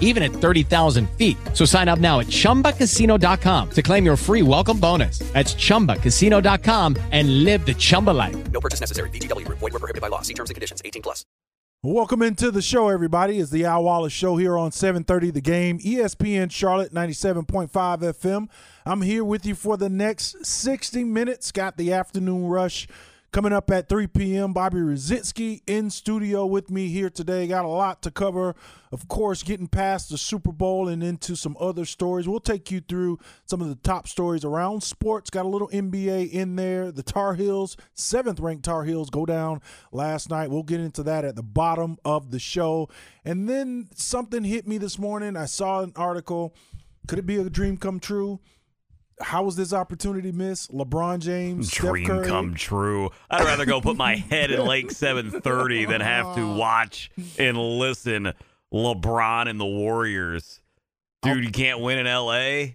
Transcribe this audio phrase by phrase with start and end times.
[0.00, 1.36] even at 30,000 feet.
[1.54, 5.20] So sign up now at chumbacasino.com to claim your free welcome bonus.
[5.32, 8.50] That's chumbacasino.com and live the Chumba life.
[8.50, 9.10] No purchase necessary.
[9.10, 9.58] VGW Group.
[9.58, 10.22] Void were prohibited by law.
[10.22, 10.82] See terms and conditions.
[10.84, 11.24] 18 plus.
[11.84, 13.38] Welcome into the show, everybody.
[13.38, 18.48] It's the Al Wallace Show here on 730 The Game, ESPN Charlotte 97.5 FM.
[18.84, 21.52] I'm here with you for the next 60 minutes.
[21.52, 22.88] Got the afternoon rush
[23.32, 24.52] coming up at 3 p.m.
[24.52, 27.46] Bobby Rositsky in studio with me here today.
[27.46, 28.54] Got a lot to cover.
[28.90, 32.26] Of course, getting past the Super Bowl and into some other stories.
[32.26, 35.28] We'll take you through some of the top stories around sports.
[35.28, 36.90] Got a little NBA in there.
[36.90, 39.60] The Tar Heels, seventh ranked Tar Heels, go down
[39.92, 40.50] last night.
[40.50, 42.88] We'll get into that at the bottom of the show.
[43.24, 45.36] And then something hit me this morning.
[45.36, 46.54] I saw an article.
[47.06, 48.40] Could it be a dream come true?
[49.20, 50.72] How was this opportunity missed?
[50.72, 52.26] LeBron James, Steph Dream Curry.
[52.26, 53.10] come true.
[53.30, 58.32] I'd rather go put my head in Lake 730 than have to watch and listen
[58.72, 60.60] LeBron and the Warriors.
[61.22, 62.74] Dude, you can't win in LA.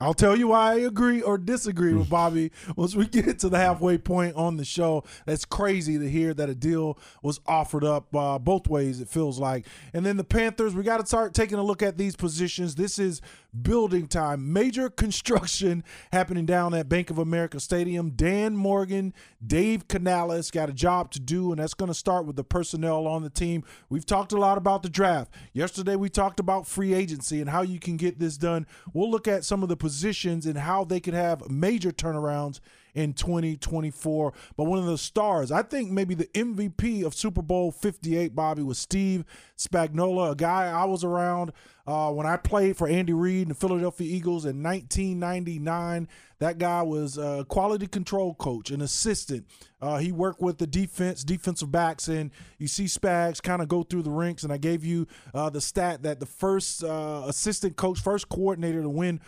[0.00, 3.58] I'll tell you why I agree or disagree with Bobby once we get to the
[3.58, 5.02] halfway point on the show.
[5.26, 9.40] That's crazy to hear that a deal was offered up uh, both ways, it feels
[9.40, 9.66] like.
[9.92, 12.76] And then the Panthers, we got to start taking a look at these positions.
[12.76, 13.20] This is
[13.62, 14.52] building time.
[14.52, 15.82] Major construction
[16.12, 18.10] happening down at Bank of America Stadium.
[18.10, 19.14] Dan Morgan,
[19.44, 23.06] Dave Canales got a job to do, and that's going to start with the personnel
[23.06, 23.64] on the team.
[23.88, 25.32] We've talked a lot about the draft.
[25.52, 28.66] Yesterday, we talked about free agency and how you can get this done.
[28.92, 32.60] We'll look at some of the positions and how they could have major turnarounds
[32.98, 34.32] in 2024.
[34.56, 38.62] But one of the stars, I think maybe the MVP of Super Bowl 58, Bobby,
[38.62, 39.24] was Steve
[39.56, 41.52] Spagnuolo, a guy I was around
[41.86, 46.08] uh, when I played for Andy Reid and the Philadelphia Eagles in 1999.
[46.40, 49.46] That guy was a quality control coach, an assistant.
[49.80, 53.84] Uh, he worked with the defense, defensive backs, and you see Spags kind of go
[53.84, 54.42] through the ranks.
[54.42, 58.82] And I gave you uh, the stat that the first uh, assistant coach, first coordinator
[58.82, 59.20] to win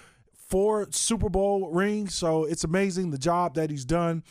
[0.50, 2.15] four Super Bowl rings.
[2.15, 4.25] So it's amazing the job that he's done.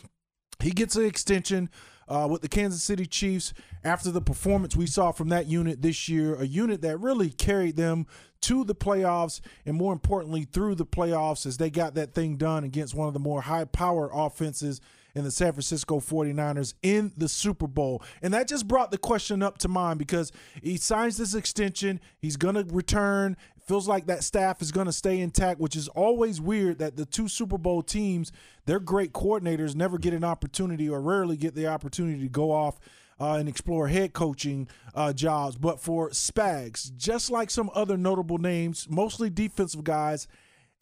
[0.62, 1.70] He gets an extension
[2.06, 6.08] uh, with the Kansas City Chiefs after the performance we saw from that unit this
[6.08, 8.06] year, a unit that really carried them
[8.42, 12.64] to the playoffs and more importantly through the playoffs as they got that thing done
[12.64, 14.80] against one of the more high powered offenses
[15.14, 18.02] in the San Francisco 49ers in the Super Bowl.
[18.22, 20.32] And that just brought the question up to mind because
[20.62, 23.36] he signs this extension, he's going to return.
[23.70, 27.06] Feels like that staff is going to stay intact, which is always weird that the
[27.06, 28.32] two Super Bowl teams,
[28.66, 32.80] they're great coordinators, never get an opportunity or rarely get the opportunity to go off
[33.20, 34.66] uh, and explore head coaching
[34.96, 35.54] uh, jobs.
[35.54, 40.26] But for Spags, just like some other notable names, mostly defensive guys,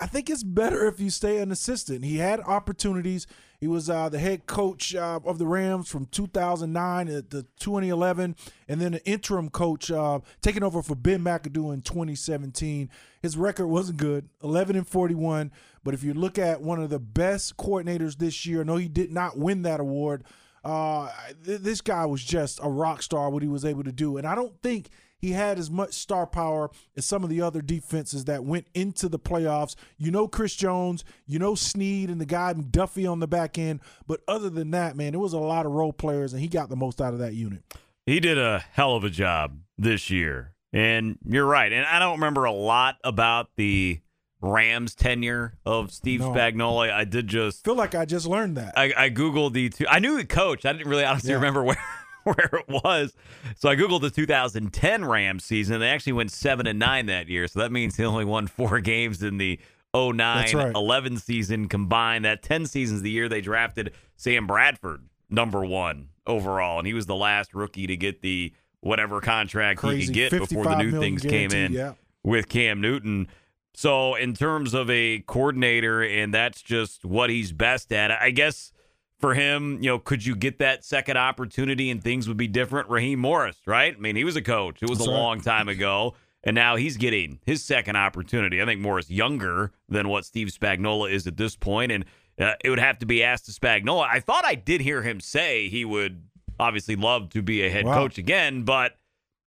[0.00, 2.04] I think it's better if you stay an assistant.
[2.04, 3.26] He had opportunities.
[3.60, 7.22] He was uh, the head coach uh, of the Rams from 2009 to
[7.59, 8.36] 2011,
[8.69, 12.88] and then an interim coach uh, taking over for Ben McAdoo in 2017.
[13.22, 15.50] His record wasn't good, 11 and 41.
[15.82, 19.10] But if you look at one of the best coordinators this year, know he did
[19.10, 20.22] not win that award.
[20.65, 21.10] Uh,
[21.44, 23.30] th- this guy was just a rock star.
[23.30, 26.26] What he was able to do, and I don't think he had as much star
[26.26, 29.74] power as some of the other defenses that went into the playoffs.
[29.96, 33.80] You know Chris Jones, you know Sneed and the guy Duffy on the back end.
[34.06, 36.68] But other than that, man, it was a lot of role players, and he got
[36.68, 37.62] the most out of that unit.
[38.06, 40.54] He did a hell of a job this year.
[40.72, 41.72] And you're right.
[41.72, 44.00] And I don't remember a lot about the
[44.41, 46.30] Rams tenure of Steve No.
[46.32, 46.91] Spagnuolo.
[46.92, 48.74] I did just feel like I just learned that.
[48.78, 49.86] I, I googled the two.
[49.88, 50.64] I knew the coach.
[50.64, 51.36] I didn't really honestly Yeah.
[51.36, 51.76] remember where
[52.24, 53.15] where it was.
[53.56, 55.80] So I googled the 2010 Rams season.
[55.80, 57.47] They actually went seven and nine that year.
[57.48, 59.59] So that means he only won four games in the
[59.94, 60.16] 09
[60.54, 60.74] right.
[60.74, 62.24] 11 season combined.
[62.24, 67.06] That 10 seasons the year they drafted Sam Bradford number one overall, and he was
[67.06, 71.22] the last rookie to get the whatever contract he could get before the new things
[71.22, 71.94] came in yeah.
[72.22, 73.28] with Cam Newton.
[73.74, 78.72] So, in terms of a coordinator, and that's just what he's best at, I guess
[79.18, 82.88] for him, you know, could you get that second opportunity and things would be different?
[82.88, 83.94] Raheem Morris, right?
[83.97, 84.82] I mean, he was a coach.
[84.82, 85.18] It was That's a right.
[85.18, 86.15] long time ago.
[86.44, 88.62] And now he's getting his second opportunity.
[88.62, 92.04] I think Morris younger than what Steve Spagnuolo is at this point, and
[92.41, 94.06] uh, it would have to be asked to Spagnuolo.
[94.09, 96.22] I thought I did hear him say he would
[96.60, 97.94] obviously love to be a head Wow.
[97.94, 98.92] coach again, but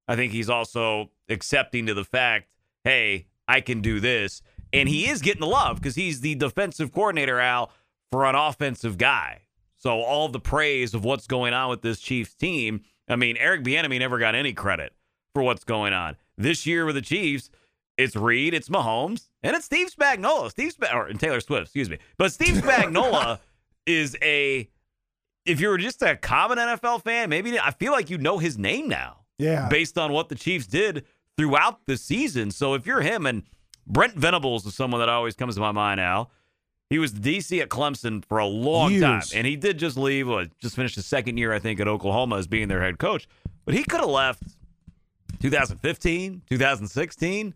[0.10, 2.50] I think he's also accepting to the fact,
[2.84, 4.42] hey, I can do this,
[4.74, 7.72] and he is getting the love because he's the defensive coordinator, Al,
[8.12, 9.44] for an offensive guy.
[9.82, 12.82] So all the praise of what's going on with this Chiefs team.
[13.10, 14.94] I mean, Eric Bieniemy never got any credit
[15.34, 17.50] for what's going on this year with the Chiefs.
[17.98, 20.50] It's Reid, it's Mahomes, and it's Steve Spagnuolo.
[20.52, 21.98] Steve Sp- or and Taylor Swift, excuse me.
[22.18, 23.40] But Steve Spagnuolo
[23.88, 24.70] is a.
[25.48, 28.60] If you were just a common NFL fan, maybe I feel like you know his
[28.60, 29.68] name now Yeah.
[29.68, 31.06] based on what the Chiefs did
[31.38, 32.52] throughout the season.
[32.52, 33.42] So if you're him and
[33.88, 36.30] Brent Venables is someone that always comes to my mind now.
[36.92, 39.02] He was the DC at Clemson for a long Years.
[39.02, 40.28] time, and he did just leave.
[40.28, 43.30] Well, just finished his second year, I think, at Oklahoma as being their head coach.
[43.64, 44.44] But he could have left
[45.40, 47.54] 2015, 2016.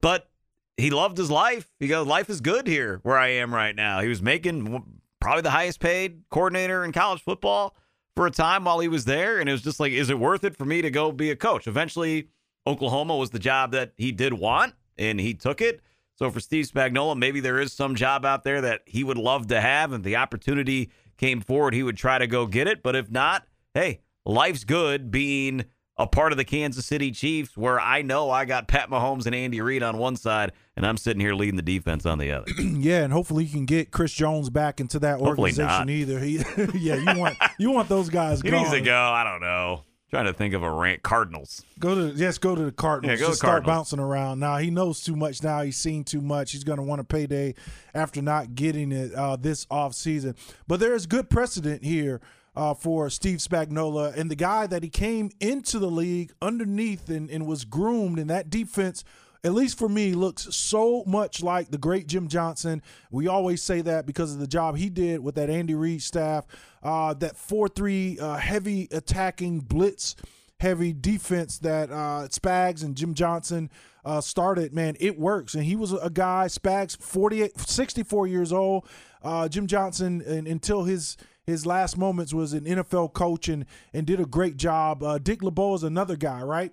[0.00, 0.30] But
[0.78, 1.68] he loved his life.
[1.78, 4.00] He goes, life is good here where I am right now.
[4.00, 4.82] He was making
[5.20, 7.76] probably the highest paid coordinator in college football
[8.14, 9.40] for a time while he was there.
[9.40, 11.36] And it was just like, is it worth it for me to go be a
[11.36, 11.66] coach?
[11.66, 12.28] Eventually,
[12.66, 15.82] Oklahoma was the job that he did want, and he took it.
[16.16, 19.48] So for Steve Spagnuolo, maybe there is some job out there that he would love
[19.48, 22.82] to have, and the opportunity came forward, he would try to go get it.
[22.82, 25.66] But if not, hey, life's good being
[25.98, 29.34] a part of the Kansas City Chiefs, where I know I got Pat Mahomes and
[29.34, 32.50] Andy Reid on one side, and I'm sitting here leading the defense on the other.
[32.58, 35.90] yeah, and hopefully you can get Chris Jones back into that Hopefully organization not.
[35.90, 36.18] either.
[36.20, 36.42] He,
[36.78, 38.60] yeah, you want you want those guys he gone.
[38.62, 38.94] needs to go.
[38.94, 39.84] I don't know.
[40.10, 41.02] Trying to think of a rant.
[41.02, 41.64] Cardinals.
[41.80, 43.18] Go to yes, go to the Cardinals.
[43.18, 43.76] Yeah, go to Just start Cardinals.
[43.76, 44.38] bouncing around.
[44.38, 45.42] Now he knows too much.
[45.42, 46.52] Now he's seen too much.
[46.52, 47.54] He's going to want a payday
[47.92, 50.36] after not getting it uh, this off season.
[50.68, 52.20] But there is good precedent here
[52.54, 57.28] uh, for Steve Spagnuolo and the guy that he came into the league underneath and,
[57.28, 59.02] and was groomed in that defense.
[59.46, 62.82] At least for me, looks so much like the great Jim Johnson.
[63.12, 66.46] We always say that because of the job he did with that Andy Reid staff.
[66.82, 70.16] Uh, that four-three uh, heavy attacking blitz
[70.58, 73.70] heavy defense that uh, Spags and Jim Johnson
[74.04, 75.54] uh, started, man, it works.
[75.54, 78.88] And he was a guy, Spags, 48, 64 years old.
[79.22, 84.04] Uh, Jim Johnson, and, until his his last moments, was an NFL coach and, and
[84.06, 85.04] did a great job.
[85.04, 86.72] Uh, Dick LeBeau is another guy, right?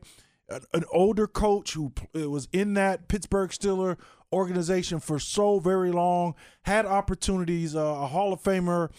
[0.49, 3.97] An, an older coach who was in that Pittsburgh Steeler
[4.31, 8.89] organization for so very long, had opportunities, uh, a Hall of Famer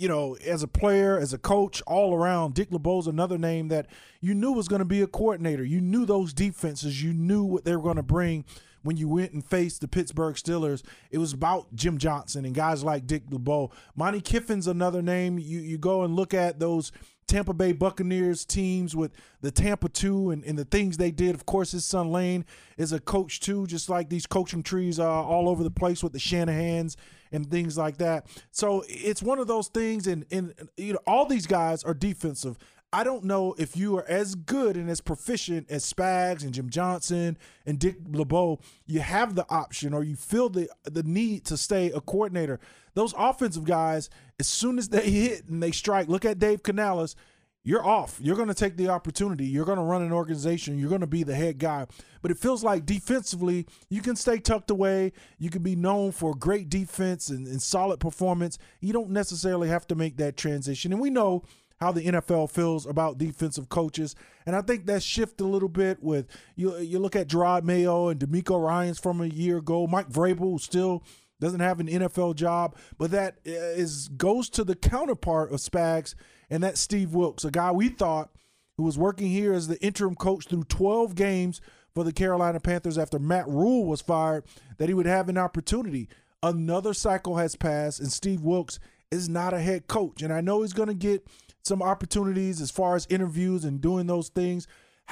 [0.00, 3.86] you know, as a player, as a coach, all around, Dick LeBeau's another name that
[4.22, 5.62] you knew was going to be a coordinator.
[5.62, 7.02] You knew those defenses.
[7.02, 8.46] You knew what they were going to bring
[8.82, 10.82] when you went and faced the Pittsburgh Steelers.
[11.10, 13.72] It was about Jim Johnson and guys like Dick LeBeau.
[13.94, 15.38] Monte Kiffin's another name.
[15.38, 16.92] You you go and look at those
[17.26, 21.34] Tampa Bay Buccaneers teams with the Tampa 2 and, and the things they did.
[21.34, 22.44] Of course, his son Lane
[22.76, 26.12] is a coach too, just like these coaching trees are all over the place with
[26.12, 26.96] the Shanahans
[27.32, 28.26] and things like that.
[28.50, 32.58] So it's one of those things, and, and you know, all these guys are defensive.
[32.92, 36.68] I don't know if you are as good and as proficient as Spags and Jim
[36.68, 38.58] Johnson and Dick LeBeau.
[38.86, 42.58] You have the option, or you feel the the need to stay a coordinator.
[42.94, 44.10] Those offensive guys,
[44.40, 47.14] as soon as they hit and they strike, look at Dave Canales.
[47.62, 48.18] You're off.
[48.22, 49.44] You're going to take the opportunity.
[49.44, 50.78] You're going to run an organization.
[50.78, 51.86] You're going to be the head guy.
[52.22, 55.12] But it feels like defensively, you can stay tucked away.
[55.38, 58.56] You can be known for great defense and, and solid performance.
[58.80, 60.90] You don't necessarily have to make that transition.
[60.90, 61.44] And we know
[61.80, 64.14] how the NFL feels about defensive coaches.
[64.46, 68.08] And I think that shift a little bit with you you look at Jerod Mayo
[68.08, 71.02] and DeMeco Ryans from a year ago, Mike Vrabel still
[71.40, 76.14] doesn't have an NFL job, but that uh, is goes to the counterpart of Spags
[76.50, 78.30] and that's Steve Wilks, a guy we thought
[78.76, 81.60] who was working here as the interim coach through 12 games
[81.94, 84.44] for the Carolina Panthers after Matt Rhule was fired,
[84.78, 86.08] that he would have an opportunity.
[86.42, 90.22] Another cycle has passed, and Steve Wilks is not a head coach.
[90.22, 91.26] And I know he's going to get
[91.62, 94.66] some opportunities as far as interviews and doing those things.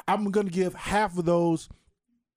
[0.06, 1.68] I'm going to give half of those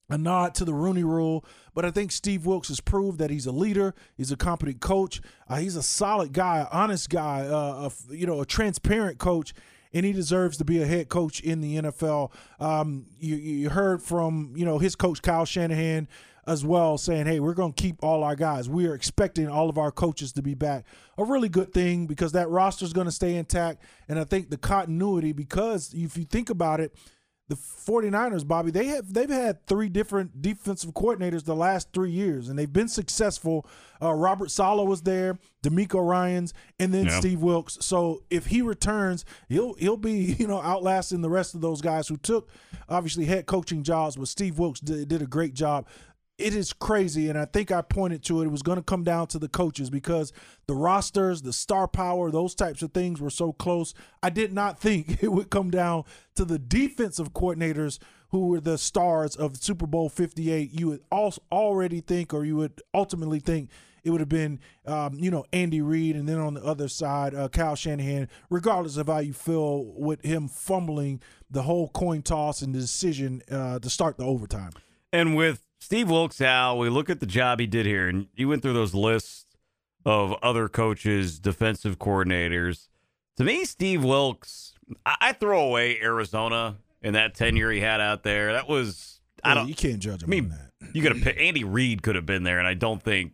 [0.10, 3.46] a nod to the Rooney Rule, but I think Steve Wilks has proved that he's
[3.46, 3.96] a leader.
[4.15, 5.22] He's a competent coach.
[5.48, 9.53] Uh, he's a solid guy, honest guy, uh, a, you know, a transparent coach,
[9.94, 12.32] and he deserves to be a head coach in the NFL.
[12.60, 16.08] Um, you, you heard from you know his coach Kyle Shanahan
[16.48, 18.69] as well, saying, "Hey, we're going to keep all our guys.
[18.69, 20.86] We are expecting all of our coaches to be back."
[21.17, 24.50] A really good thing because that roster is going to stay intact, and I think
[24.50, 26.95] the continuity because if you think about it
[27.48, 32.48] the 49ers, Bobby, they have they've had three different defensive coordinators the last three years,
[32.48, 33.67] and they've been successful.
[34.01, 37.19] Uh, Robert Saleh was there, DeMeco Ryans, and then Yeah.
[37.19, 37.77] Steve Wilks.
[37.81, 42.07] So if he returns, he'll he'll be you know outlasting the rest of those guys
[42.07, 42.50] who took
[42.88, 45.88] obviously head coaching jobs, but Steve Wilks did, did a great job
[46.41, 48.45] it is crazy, and I think I pointed to it.
[48.45, 50.33] It was going to come down to the coaches because
[50.67, 53.93] the rosters, the star power, those types of things were so close.
[54.24, 56.03] I did not think it would come down
[56.36, 60.71] to the defensive coordinators who were the stars of Super Bowl 58.
[60.71, 63.69] You would also already think, or you would ultimately think,
[64.03, 67.36] it would have been, um, you know, Andy Reid, and then on the other side,
[67.36, 68.29] uh, Kyle Shanahan.
[68.50, 71.21] Regardless of how you feel with him fumbling
[71.51, 74.71] the whole coin toss and the decision uh, to start the overtime.
[75.13, 78.48] And with Steve Wilks out, we look at the job he did here, and you
[78.48, 79.46] went through those lists
[80.06, 82.88] of other coaches, defensive coordinators.
[83.38, 88.22] To me, Steve Wilks, I, I throw away Arizona and that tenure he had out
[88.24, 88.54] there.
[88.54, 89.68] That was I don't.
[89.68, 90.96] you can't judge him I on mean, that.
[90.96, 93.34] you could have Andy Reid could have been there, and I don't think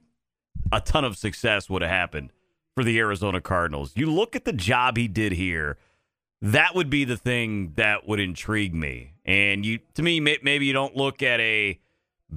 [0.72, 2.32] a ton of success would have happened
[2.76, 3.92] for the Arizona Cardinals.
[3.96, 5.78] You look at the job he did here.
[6.42, 9.14] That would be the thing that would intrigue me.
[9.26, 11.80] And you, to me, maybe you don't look at a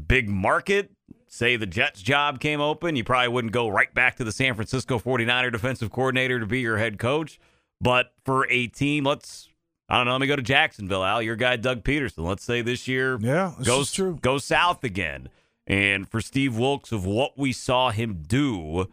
[0.07, 0.91] big market.
[1.33, 4.55] Say the Jets job came open, you probably wouldn't go right back to the San
[4.55, 7.39] Francisco 49er defensive coordinator to be your head coach.
[7.81, 9.49] But for a team, let's
[9.89, 11.23] I don't know, let me go to Jacksonville, Al.
[11.23, 12.25] Your guy Doug Pederson.
[12.27, 14.19] Let's say this year Yeah, this goes true.
[14.21, 15.29] goes south again.
[15.67, 18.89] And for Steve Wilks of what we saw him do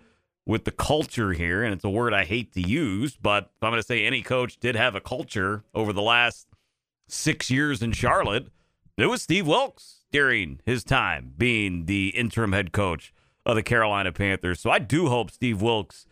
[0.45, 3.71] with the culture here, and it's a word I hate to use, but if I'm
[3.71, 6.47] going to say any coach did have a culture over the last
[7.07, 8.47] six years in Charlotte,
[8.95, 13.13] it was Steve Wilks during his time being the interim head coach
[13.45, 14.59] of the Carolina Panthers.
[14.59, 16.05] So I do hope Steve Wilks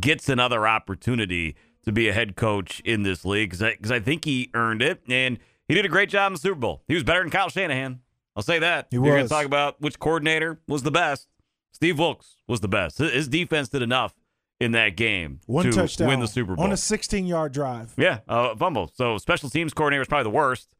[0.00, 4.24] gets another opportunity to be a head coach in this league because I, I think
[4.24, 5.00] he earned it.
[5.08, 5.38] And
[5.68, 6.82] he did a great job in the Super Bowl.
[6.88, 8.00] He was better than Kyle Shanahan.
[8.34, 8.88] I'll say that.
[8.90, 11.28] He You're going to talk about which coordinator was the best.
[11.72, 12.98] Steve Wilks was the best.
[12.98, 14.14] His- His defense did enough
[14.60, 16.64] in that game One to touchdown win the Super Bowl.
[16.64, 17.92] on a 16 yard drive.
[17.98, 18.90] Yeah, uh, fumble.
[18.94, 20.74] So special teams coordinator is probably the worst.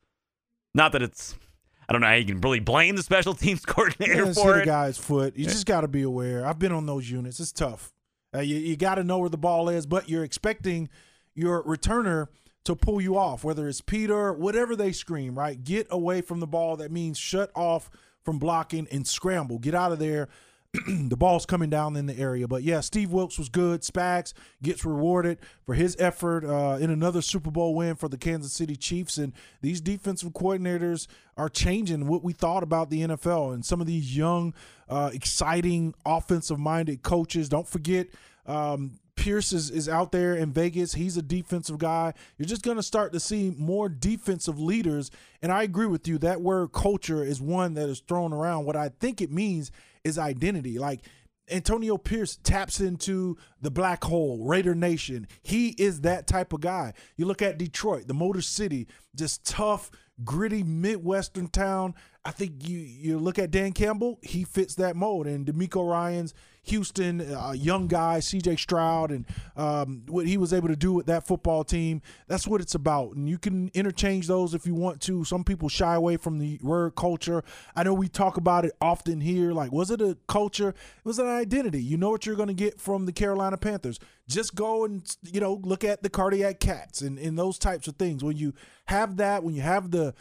[0.75, 1.37] Not that it's,
[1.89, 4.57] I don't know how you can really blame the special teams coordinator Yeah, for hit
[4.59, 4.67] a it.
[4.67, 5.37] guy's foot.
[5.37, 6.45] You just got to be aware.
[6.47, 7.39] I've been on those units.
[7.41, 7.93] It's tough.
[8.35, 10.89] Uh, you you got to know where the ball is, but you're expecting
[11.35, 12.27] your returner
[12.65, 15.63] to pull you off, whether it's Peter, whatever they scream, right?
[15.63, 16.77] Get away from the ball.
[16.77, 17.89] That means shut off
[18.25, 19.59] from blocking and scramble.
[19.61, 20.29] Get out of there.
[21.09, 22.47] the ball's coming down in the area.
[22.49, 23.83] But yeah, Steve Wilks was good.
[23.83, 28.53] Spags gets rewarded for his effort uh, in another Super Bowl win for the Kansas
[28.53, 29.19] City Chiefs.
[29.19, 31.07] And these defensive coordinators
[31.37, 33.55] are changing what we thought about the NFL.
[33.55, 34.55] And some of these young,
[34.89, 37.49] uh, exciting, offensive minded coaches.
[37.49, 38.09] Don't forget.
[38.47, 40.95] Um, Pierce is, is out there in Vegas.
[40.95, 42.13] He's a defensive guy.
[42.37, 45.11] You're just going to start to see more defensive leaders.
[45.43, 46.19] And I agree with you.
[46.19, 48.67] That word culture is one that is thrown around.
[48.67, 49.73] What I think it means
[50.07, 50.79] is identity.
[50.79, 51.01] Like
[51.51, 55.29] Antonio Pierce taps into the black hole, Raider Nation.
[55.43, 56.93] He is that type of guy.
[57.17, 59.91] You look at Detroit, the Motor City, just tough,
[60.25, 61.95] gritty Midwestern town.
[62.25, 65.27] I think you you look at Dan Campbell, he fits that mold.
[65.27, 66.35] And DeMeco Ryans
[66.67, 68.57] Houston, a young guy, C.J.
[68.57, 69.25] Stroud, and
[69.57, 72.03] um, what he was able to do with that football team.
[72.27, 73.15] That's what it's about.
[73.15, 75.25] And you can interchange those if you want to.
[75.25, 77.45] Some people shy away from the word culture.
[77.75, 79.53] I know we talk about it often here.
[79.53, 80.71] Like, was it a culture?
[80.71, 81.83] It was an identity.
[81.83, 83.99] You know what you're going to get from the Carolina Panthers.
[84.29, 87.95] Just go and you know look at the cardiac cats and, and those types of
[87.97, 88.25] things.
[88.25, 88.55] When you
[88.87, 90.15] have that, when you have the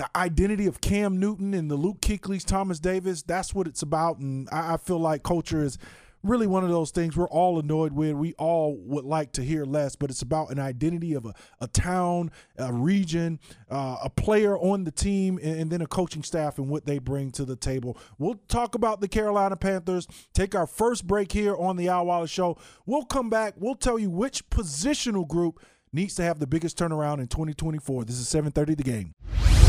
[0.00, 4.16] the identity of Cam Newton and the Luke Kuechly's, Thomas Davis, that's what it's about.
[4.16, 5.76] And I, I feel like culture is
[6.22, 8.14] really one of those things we're all annoyed with.
[8.14, 11.68] We all would like to hear less, but it's about an identity of a, a
[11.68, 13.40] town, a region,
[13.70, 16.98] uh, a player on the team, and, and then a coaching staff and what they
[16.98, 17.98] bring to the table.
[18.16, 22.30] We'll talk about the Carolina Panthers, take our first break here on the Al Wallace
[22.30, 22.56] Show.
[22.86, 23.52] We'll come back.
[23.58, 28.06] We'll tell you which positional group needs to have the biggest turnaround in 2024.
[28.06, 29.59] This is 730 The Game.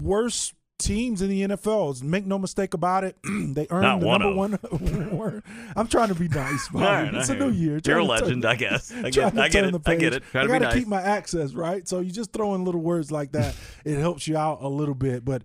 [0.00, 2.02] worst teams in the NFL.
[2.02, 3.16] Make no mistake about it.
[3.24, 4.80] they earned Not the one number of.
[4.82, 5.42] one award.
[5.74, 6.84] I'm trying to be nice, Bobby.
[6.84, 7.72] Right, it's a new year.
[7.72, 8.92] You're a to turn- legend, I guess.
[8.92, 9.74] I get, I get it.
[9.86, 10.22] I get it.
[10.30, 10.74] Trying I to be gotta nice.
[10.74, 11.86] keep my access right.
[11.88, 13.54] So you just throw in little words like that.
[13.84, 15.24] it helps you out a little bit.
[15.24, 15.42] But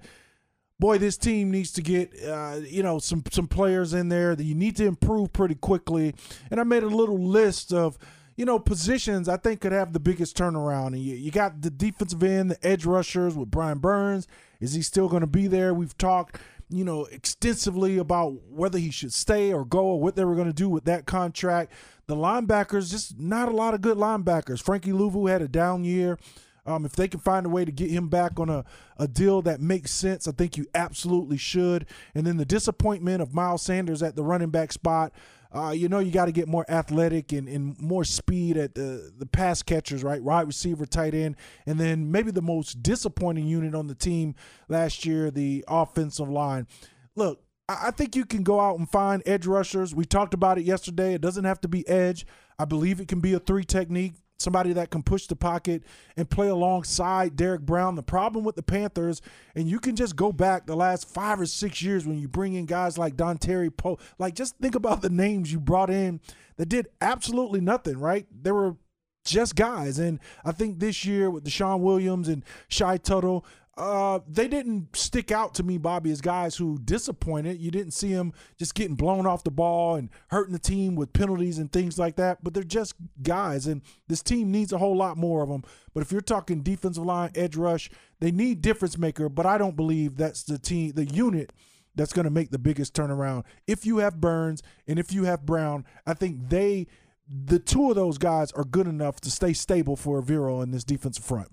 [0.79, 4.43] boy, this team needs to get uh, you know some some players in there that
[4.43, 6.13] you need to improve pretty quickly.
[6.49, 7.97] And I made a little list of
[8.35, 10.87] you know positions I think could have the biggest turnaround.
[10.87, 14.27] And you, you got the defensive end, the edge rushers with Brian Burns.
[14.61, 15.73] Is he still going to be there?
[15.73, 16.37] We've talked
[16.71, 20.47] you know extensively about whether he should stay or go or what they were going
[20.47, 21.73] to do with that contract.
[22.07, 24.61] The linebackers, just not a lot of good linebackers.
[24.61, 26.17] Frankie Luvu had a down year.
[26.65, 28.63] Um, if they can find a way to get him back on a,
[28.97, 31.87] a deal that makes sense, I think you absolutely should.
[32.13, 35.11] And then the disappointment of Miles Sanders at the running back spot.
[35.53, 39.11] Uh, you know, you got to get more athletic and, and more speed at the,
[39.17, 40.23] the pass catchers, right?
[40.23, 41.35] Wide receiver, tight end.
[41.65, 44.35] And then maybe the most disappointing unit on the team
[44.69, 46.67] last year, the offensive line.
[47.15, 49.95] Look, I think you can go out and find edge rushers.
[49.95, 51.13] We talked about it yesterday.
[51.13, 52.25] It doesn't have to be edge.
[52.57, 55.83] I believe it can be a three technique somebody that can push the pocket
[56.17, 57.95] and play alongside Derrick Brown.
[57.95, 59.21] The problem with the Panthers,
[59.55, 62.53] and you can just go back the last five or six years when you bring
[62.53, 63.99] in guys like Dontari Poe.
[64.19, 66.19] Like, just think about the names you brought in
[66.57, 68.25] that did absolutely nothing, right?
[68.31, 68.75] They were
[69.23, 69.99] just guys.
[69.99, 73.45] And I think this year with DeShawn Williams and Shy Tuttle,
[73.81, 77.59] uh, they didn't stick out to me, Bobby, as guys who disappointed.
[77.59, 81.13] You didn't see them just getting blown off the ball and hurting the team with
[81.13, 82.43] penalties and things like that.
[82.43, 85.63] But they're just guys, and this team needs a whole lot more of them.
[85.95, 89.29] But if you're talking defensive line, edge rush, they need difference maker.
[89.29, 91.51] But I don't believe that's the team, the unit
[91.95, 93.45] that's going to make the biggest turnaround.
[93.65, 96.85] If you have Burns and if you have Brown, I think they,
[97.27, 100.83] the two of those guys, are good enough to stay stable for Evero in this
[100.83, 101.47] defensive front.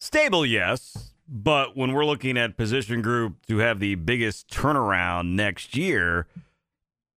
[0.00, 1.12] Stable, yes.
[1.28, 6.26] But when we're looking at position group to have the biggest turnaround next year,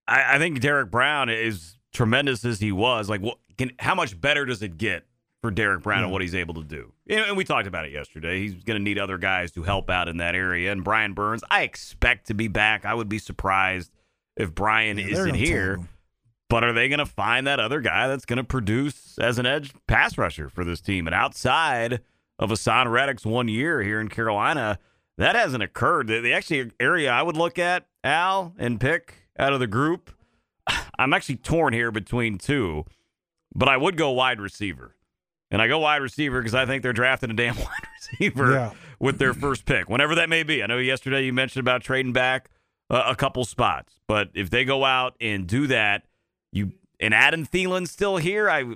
[0.06, 3.10] I, I think Derrick Brown is tremendous as he was.
[3.10, 5.04] Like, what can how much better does it get
[5.42, 6.92] for Derrick Brown and what he's able to do?
[7.08, 8.40] And, and we talked about it yesterday.
[8.40, 10.72] He's going to need other guys to help out in that area.
[10.72, 12.86] And Brian Burns, I expect to be back.
[12.86, 13.92] I would be surprised
[14.36, 15.80] if Brian Yeah, isn't here.
[16.48, 19.44] But are they going to find that other guy that's going to produce as an
[19.44, 21.06] edge pass rusher for this team?
[21.06, 22.00] And outside
[22.38, 24.78] of Haason Reddick's one year here in Carolina,
[25.16, 26.06] that hasn't occurred.
[26.06, 30.10] The, the actually area I would look at, Al, and pick out of the group,
[30.98, 32.84] I'm actually torn here between two,
[33.54, 34.94] but I would go wide receiver.
[35.50, 38.72] And I go wide receiver because I think they're drafting a damn wide receiver Yeah.
[39.00, 40.62] with their first pick, whenever that may be.
[40.62, 42.50] I know yesterday you mentioned about trading back
[42.90, 46.04] uh, a couple spots, but if they go out and do that,
[46.52, 48.50] you and Adam Thielen's still here.
[48.50, 48.74] I,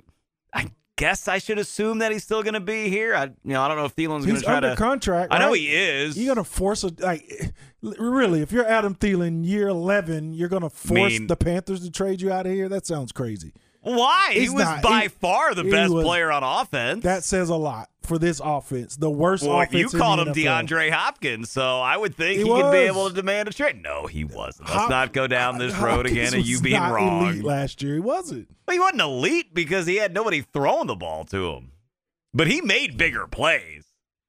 [0.53, 3.15] I guess I should assume that he's still going to be here.
[3.15, 4.75] I, you know, I don't know if Thielen's going to try under to.
[4.75, 5.33] contract.
[5.33, 6.17] I know he is.
[6.17, 11.13] You're gonna force a like really if you're Adam Thielen year eleven, you're gonna force
[11.13, 12.69] Mean- the Panthers to trade you out of here.
[12.69, 13.53] That sounds crazy.
[13.83, 14.29] Why?
[14.33, 14.81] He was not.
[14.81, 17.03] by He- far the best was- player on offense.
[17.03, 18.95] That says a lot for this offense.
[18.95, 19.93] The worst well, offense.
[19.93, 20.67] you called him NFL.
[20.67, 23.81] DeAndre Hopkins, so I would think He he, could be able to demand a trade.
[23.81, 24.67] No, he wasn't.
[24.69, 27.27] Let's Hop- not go down this road again of you being wrong.
[27.29, 27.93] elite last year.
[27.95, 28.47] He wasn't.
[28.67, 31.71] Well, he wasn't elite because he had nobody throwing the ball to him,
[32.33, 33.85] but he made bigger plays.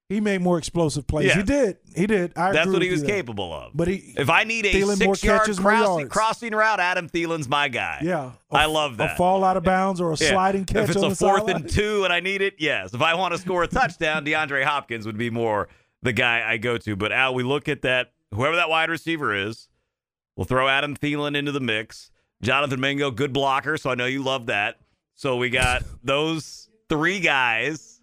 [0.07, 1.29] He made more explosive plays.
[1.29, 1.37] Yeah.
[1.37, 1.77] He did.
[1.95, 2.37] He did.
[2.37, 3.09] I That's what he was there.
[3.15, 3.71] capable of.
[3.73, 8.01] But he, if I need a Thielen six-yard crossing, crossing route, Adam Thielen's my guy.
[8.03, 9.13] yeah, I A- love that.
[9.13, 10.29] A fall out of bounds or a Yeah.
[10.29, 11.55] sliding catch If it's a fourth sideline.
[11.55, 12.93] and two and I need it, yes.
[12.93, 15.69] If I want to score a touchdown, DeAndre Hopkins would be more
[16.03, 16.95] the guy I go to.
[16.95, 19.69] But Al, we look at that, whoever that wide receiver is,
[20.35, 22.11] we'll throw Adam Thielen into the mix.
[22.43, 24.75] Jonathan Mingo, good blocker, so I know you love that.
[25.15, 27.94] So we got those three guys.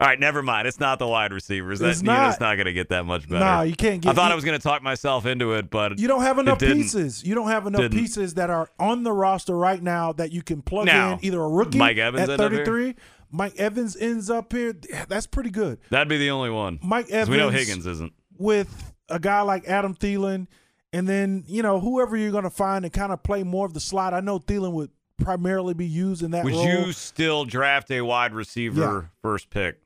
[0.00, 0.66] All right, never mind.
[0.66, 1.78] It's not the wide receivers.
[1.78, 2.40] That It's not.
[2.40, 3.44] not going to get that much better.
[3.44, 4.10] Nah, you can't get.
[4.10, 6.38] I thought you- I was going to talk myself into it, but You don't have
[6.38, 7.22] enough pieces.
[7.24, 7.98] You don't have enough Didn't.
[7.98, 11.40] pieces that are on the roster right now that you can plug Now, in either
[11.40, 12.48] a rookie Mike Evans at here?
[12.64, 12.96] 33.
[13.30, 14.74] Mike Evans ends up here.
[15.08, 15.78] That's pretty good.
[15.90, 16.80] that'd be the only one.
[16.82, 17.30] Mike Evans.
[17.30, 18.12] we know Higgins isn't.
[18.36, 20.48] with a guy like Adam Thielen,
[20.92, 23.74] and then you know whoever you're going to find and kind of play more of
[23.74, 24.12] the slot.
[24.12, 24.90] I know Thielen would
[25.22, 26.66] primarily be used in that Would role.
[26.86, 29.08] you still draft a wide receiver Yeah.
[29.22, 29.78] first pick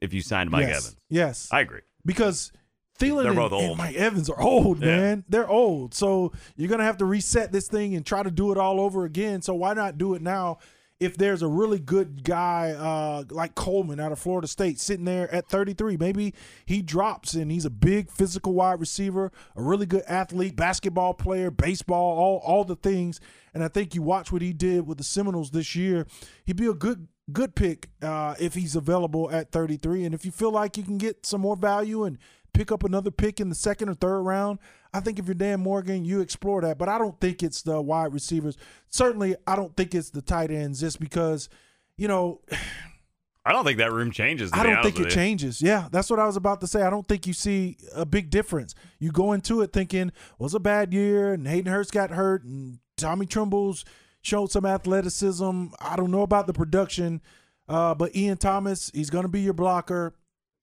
[0.00, 0.76] if you signed Mike yes.
[0.86, 0.96] Evans?
[1.08, 1.80] Yes, I agree.
[2.04, 2.52] because
[2.98, 3.78] Thielen They're and, both and old.
[3.78, 4.96] Mike Evans are old, Yeah.
[4.96, 5.24] man.
[5.28, 8.52] They're old, so you're going to have to reset this thing and try to do
[8.52, 9.42] it all over again.
[9.42, 10.58] So why not do it now?
[10.98, 15.30] If there's a really good guy uh, like Coleman out of Florida State sitting there
[15.30, 16.32] at 33, maybe
[16.64, 21.50] he drops and he's a big physical wide receiver, a really good athlete, basketball player,
[21.50, 23.20] baseball, all all the things.
[23.52, 26.06] And I think you watch what he did with the Seminoles this year.
[26.46, 30.04] He'd be a good good pick uh, if he's available at 33.
[30.04, 32.18] And if you feel like you can get some more value and
[32.52, 34.58] pick up another pick in the second or third round,
[34.92, 36.78] I think if you're Dan Morgan, you explore that.
[36.78, 38.56] But I don't think it's the wide receivers.
[38.88, 41.48] Certainly, I don't think it's the tight ends just because,
[41.96, 42.40] you know,
[43.44, 44.50] I don't think that room changes.
[44.52, 45.10] I don't think it you.
[45.10, 45.62] changes.
[45.62, 46.82] Yeah, that's what I was about to say.
[46.82, 48.74] I don't think you see a big difference.
[48.98, 52.42] You go into it thinking, well, it's a bad year, and Hayden Hurst got hurt,
[52.42, 53.84] and Tommy Tremble's
[54.26, 55.68] showed some athleticism.
[55.80, 57.22] I don't know about the production,
[57.68, 60.14] uh, but Ian Thomas, he's going to be your blocker.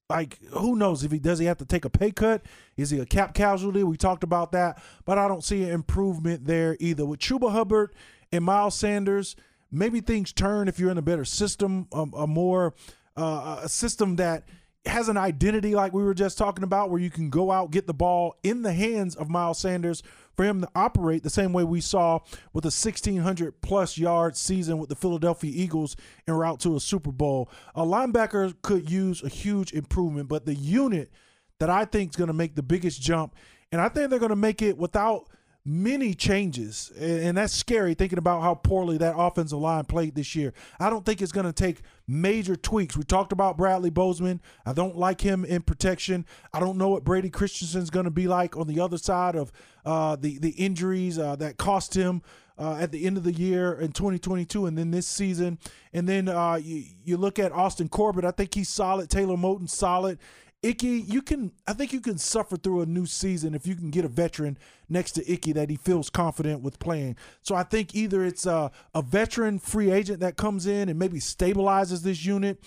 [0.09, 2.45] Like, who knows if he does he have to take a pay cut?
[2.75, 3.83] Is he a cap casualty?
[3.83, 7.05] We talked about that, but I don't see an improvement there either.
[7.05, 7.95] With Chuba Hubbard
[8.31, 9.37] and Miles Sanders,
[9.71, 12.75] maybe things turn if you're in a better system, a, a more
[13.15, 14.43] uh, a system that
[14.85, 17.87] has an identity like we were just talking about, where you can go out get
[17.87, 20.03] the ball in the hands of Miles Sanders
[20.35, 22.19] for him to operate the same way we saw
[22.53, 25.95] with a 1600 plus yard season with the Philadelphia Eagles
[26.27, 27.49] en route to a Super Bowl.
[27.75, 31.11] A linebacker could use a huge improvement, but the unit
[31.59, 33.35] that I think is going to make the biggest jump,
[33.71, 35.29] and I think they're going to make it without
[35.65, 40.53] many changes, and that's scary thinking about how poorly that offensive line played this year.
[40.79, 42.97] I don't think it's going to take major tweaks.
[42.97, 44.41] We talked about Bradley Bozeman.
[44.65, 46.25] I don't like him in protection.
[46.53, 49.51] I don't know what Brady Christensen's going to be like on the other side of
[49.85, 52.21] uh, the the injuries uh, that cost him.
[52.55, 55.57] Uh, at the end of the year in 2022 and then this season
[55.91, 59.67] and then uh, you, you look at austin corbett i think he's solid taylor moton
[59.67, 60.19] solid
[60.63, 61.51] Ickey, you can.
[61.67, 64.57] I think you can suffer through a new season if you can get a veteran
[64.87, 67.17] next to Ickey that he feels confident with playing.
[67.41, 71.19] So I think either it's a, a veteran free agent that comes in and maybe
[71.19, 72.63] stabilizes this unit,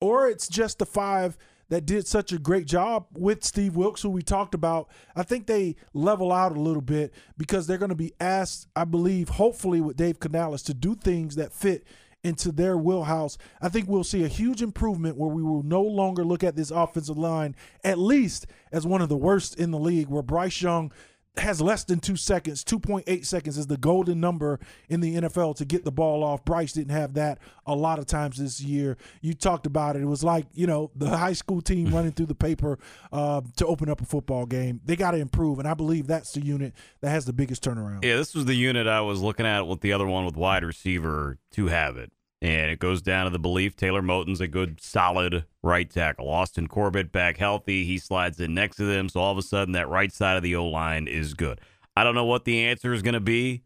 [0.00, 1.36] or it's just the five
[1.68, 4.88] that did such a great job with Steve Wilks, who we talked about.
[5.16, 8.84] I think they level out a little bit because they're going to be asked, I
[8.84, 11.86] believe, hopefully with Dave Canales, to do things that fit
[12.24, 16.24] into their wheelhouse, I think we'll see a huge improvement where we will no longer
[16.24, 20.08] look at this offensive line at least as one of the worst in the league,
[20.08, 20.92] where Bryce Young
[21.38, 22.62] has less than two seconds.
[22.64, 26.44] 2.8 seconds is the golden number in the NFL to get the ball off.
[26.44, 28.98] Bryce didn't have that a lot of times this year.
[29.22, 30.02] You talked about it.
[30.02, 32.78] It was like, you know, the high school team running through the paper
[33.12, 34.80] uh, to open up a football game.
[34.84, 38.04] They got to improve, and I believe that's the unit that has the biggest turnaround.
[38.04, 40.64] Yeah, this was the unit I was looking at with the other one with wide
[40.64, 42.12] receiver to have it.
[42.42, 46.28] And it goes down to the belief Taylor Moton's a good, solid right tackle.
[46.28, 47.84] Austin Corbett back healthy.
[47.84, 49.08] He slides in next to them.
[49.08, 51.60] So all of a sudden, that right side of the O line is good.
[51.96, 53.62] I don't know what the answer is going to be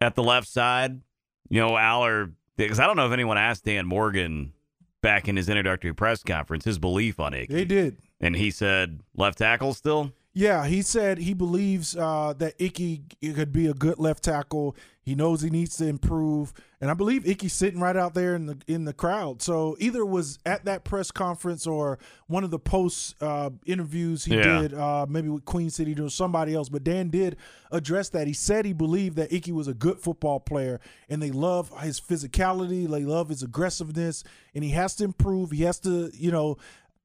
[0.00, 1.00] at the left side.
[1.48, 4.52] You know, Aller, because I don't know if anyone asked Dan Morgan
[5.00, 7.48] back in his introductory press conference his belief on it.
[7.48, 7.96] They did.
[8.20, 10.12] And he said left tackle still?
[10.32, 13.02] Yeah, he said he believes uh, that Ickey
[13.34, 14.76] could be a good left tackle.
[15.10, 18.46] He knows he needs to improve, and I believe Ickey's sitting right out there in
[18.46, 19.42] the in the crowd.
[19.42, 24.36] So either was at that press conference or one of the post uh, interviews he
[24.36, 24.60] Yeah.
[24.60, 26.68] did, uh, maybe with Queen City or somebody else.
[26.68, 27.36] But Dan did
[27.72, 28.28] address that.
[28.28, 32.00] He said he believed that Ickey was a good football player, and they love his
[32.00, 34.22] physicality, they love his aggressiveness,
[34.54, 35.50] and he has to improve.
[35.50, 36.56] He has to, you know,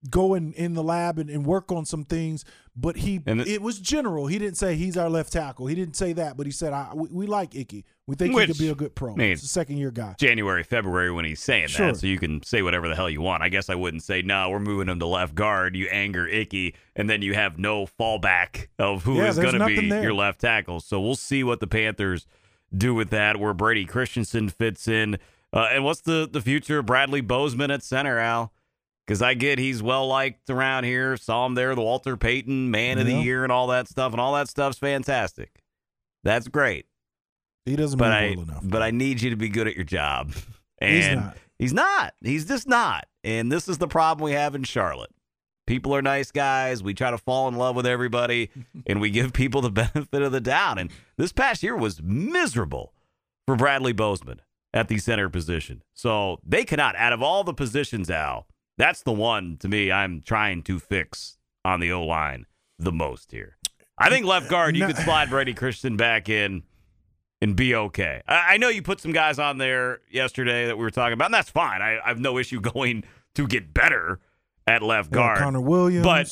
[0.10, 2.44] go in, in the lab and, and work on some things.
[2.78, 4.28] But he, And it- it was general.
[4.28, 5.68] He didn't say he's our left tackle.
[5.68, 7.86] He didn't say that, but he said I, we, we like Ickey.
[8.06, 9.14] We think Which, he could be a good pro.
[9.14, 10.16] I mean, he's a second year guy.
[10.20, 11.88] January, February when he's saying Sure.
[11.88, 11.98] that.
[11.98, 13.42] So you can say whatever the hell you want.
[13.44, 15.76] I guess I wouldn't say, no, we're moving him to left guard.
[15.76, 19.66] You anger Ickey, and then you have no fallback of who Yeah, is going to
[19.66, 20.04] be there.
[20.04, 20.82] your left tackle.
[20.82, 22.28] So we'll see what the Panthers
[22.76, 25.18] do with that, where Brady Christensen fits in.
[25.54, 28.52] Uh, and what's the, the future of Bradley Bozeman at center, Al?
[29.06, 31.16] Because I get he's well liked around here.
[31.18, 34.12] Saw him there, the Walter Payton Man of the Year, and all that stuff.
[34.14, 35.62] And all that stuff's fantastic.
[36.24, 36.88] That's great
[37.66, 38.62] He doesn't but I well enough.
[38.64, 40.34] but I need you to be good at your job.
[40.80, 41.38] And He's not.
[41.58, 42.14] He's not.
[42.22, 43.06] He's just not.
[43.24, 45.12] And this is the problem we have in Charlotte.
[45.68, 46.84] People are nice guys.
[46.84, 48.50] We try to fall in love with everybody,
[48.86, 50.80] and we give people the benefit of the doubt.
[50.80, 52.94] And this past year was miserable
[53.48, 54.42] for Bradley Bozeman
[54.74, 55.82] at the center position.
[55.94, 60.22] So they cannot, out of all the positions, Al, that's the one to me I'm
[60.22, 62.46] trying to fix on the O line
[62.80, 63.58] the most here.
[63.98, 66.64] I think left guard, you No- could slide Brady Christian back in
[67.42, 68.22] and be okay.
[68.28, 71.26] I, I know you put some guys on there yesterday that we were talking about,
[71.26, 71.82] and that's fine.
[71.82, 73.04] I, I have no issue going
[73.36, 74.20] to get better
[74.68, 75.38] at left Yeah, guard.
[75.40, 76.04] Connor Williams.
[76.04, 76.28] But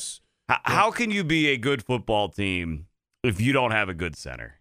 [0.54, 2.86] H- how can you be a good football team
[3.22, 4.56] if you don't have a good center?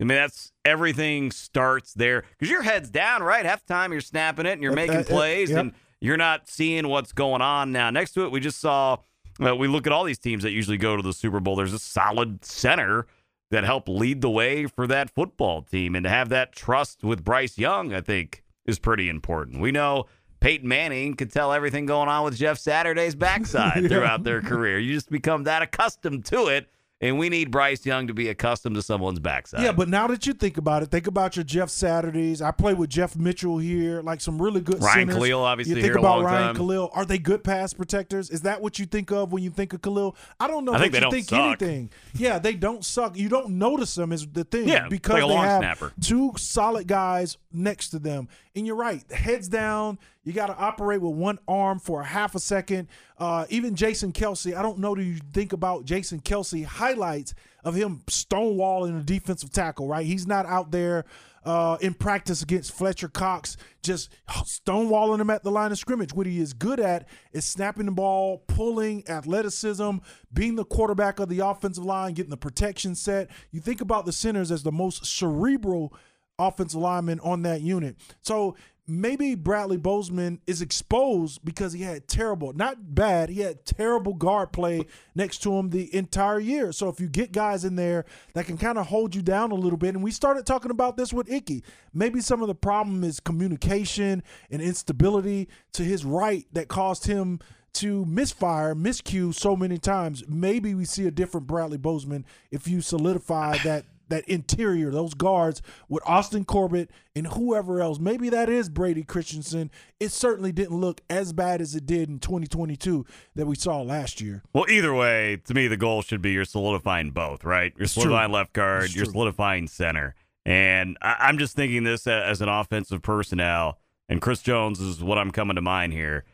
[0.00, 3.44] I mean, that's everything starts there because your head's down, right?
[3.44, 5.58] Half the time you're snapping it and you're Uh, making uh, uh, plays yep.
[5.60, 7.72] and you're not seeing what's going on.
[7.72, 8.98] Now, next to it, we just saw,
[9.44, 11.56] uh, we look at all these teams that usually go to the Super Bowl.
[11.56, 13.06] There's a solid center
[13.50, 15.94] that helped lead the way for that football team.
[15.96, 19.60] And to have that trust with Bryce Young, I think, is pretty important.
[19.60, 20.06] We know
[20.38, 23.88] Peyton Manning could tell everything going on with Jeff Saturday's backside Yeah.
[23.88, 24.78] throughout their career.
[24.78, 26.68] You just become that accustomed to it.
[27.02, 29.62] And we need Bryce Young to be accustomed to someone's backside.
[29.62, 32.42] Yeah, but now that you think about it, think about your Jeff Saturdays.
[32.42, 35.14] I play with Jeff Mitchell here, like some really good Ryan centers.
[35.16, 36.56] Kalil, obviously, You think about Ryan time.
[36.56, 36.90] Kalil.
[36.92, 38.28] Are they good pass protectors?
[38.28, 40.14] Is that what you think of when you think of Kalil?
[40.38, 41.40] I don't know I think they you don't think suck.
[41.62, 41.90] anything.
[42.14, 43.16] Yeah, they don't suck.
[43.16, 44.68] You don't notice them is the thing.
[44.68, 45.92] Yeah, because they have snapper.
[46.02, 48.28] two solid guys next to them.
[48.54, 49.98] And you're right, heads down.
[50.22, 52.88] You got to operate with one arm for a half a second.
[53.18, 54.94] Uh, even Jason Kelce, I don't know.
[54.94, 59.88] Do you think about Jason Kelce highlights of him stonewalling a defensive tackle?
[59.88, 61.06] Right, he's not out there
[61.44, 66.12] uh, in practice against Fletcher Cox, just stonewalling him at the line of scrimmage.
[66.12, 69.98] What he is good at is snapping the ball, pulling, athleticism,
[70.32, 73.30] being the quarterback of the offensive line, getting the protection set.
[73.52, 75.94] You think about the centers as the most cerebral
[76.38, 77.96] offensive lineman on that unit.
[78.22, 78.56] So
[78.90, 84.52] maybe Bradley Bozeman is exposed because he had terrible, not bad, he had terrible guard
[84.52, 86.72] play next to him the entire year.
[86.72, 89.54] So if you get guys in there that can kind of hold you down a
[89.54, 91.62] little bit, and we started talking about this with Ickey,
[91.94, 97.40] maybe some of the problem is communication and instability to his right that caused him
[97.72, 100.24] to misfire, miscue so many times.
[100.28, 105.62] Maybe we see a different Bradley Bozeman if you solidify that that interior, those guards
[105.88, 107.98] with Austin Corbett and whoever else.
[107.98, 109.70] Maybe that is Brady Christensen.
[109.98, 114.20] It certainly didn't look as bad as it did in 2022 that we saw last
[114.20, 114.42] year.
[114.52, 117.72] Well, either way, to me, the goal should be you're solidifying both, right?
[117.76, 118.02] You're It's true.
[118.02, 119.12] solidifying left guard, It's you're true.
[119.12, 120.14] solidifying center.
[120.44, 125.18] And I- I'm just thinking this as an offensive personnel, and Chris Jones is what
[125.18, 126.24] I'm coming to mind here.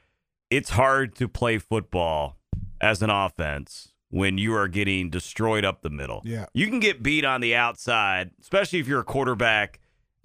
[0.50, 2.36] It's hard to play football
[2.80, 6.22] as an offense when you are getting destroyed up the middle.
[6.24, 6.46] Yeah.
[6.54, 9.80] You can get beat on the outside, especially if you're a quarterback